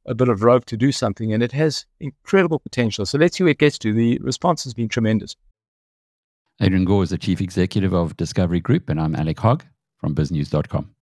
a 0.07 0.15
bit 0.15 0.29
of 0.29 0.41
rope 0.41 0.65
to 0.65 0.77
do 0.77 0.91
something, 0.91 1.33
and 1.33 1.43
it 1.43 1.51
has 1.51 1.85
incredible 1.99 2.59
potential. 2.59 3.05
So 3.05 3.17
let's 3.17 3.37
see 3.37 3.43
where 3.43 3.51
it 3.51 3.59
gets 3.59 3.77
to. 3.79 3.93
The 3.93 4.17
response 4.19 4.63
has 4.63 4.73
been 4.73 4.87
tremendous. 4.87 5.35
Adrian 6.61 6.85
Gore 6.85 7.03
is 7.03 7.09
the 7.09 7.17
Chief 7.17 7.41
Executive 7.41 7.93
of 7.93 8.17
Discovery 8.17 8.61
Group, 8.61 8.89
and 8.89 8.99
I'm 8.99 9.15
Alec 9.15 9.39
Hogg 9.39 9.65
from 9.99 10.15
BizNews.com. 10.15 10.96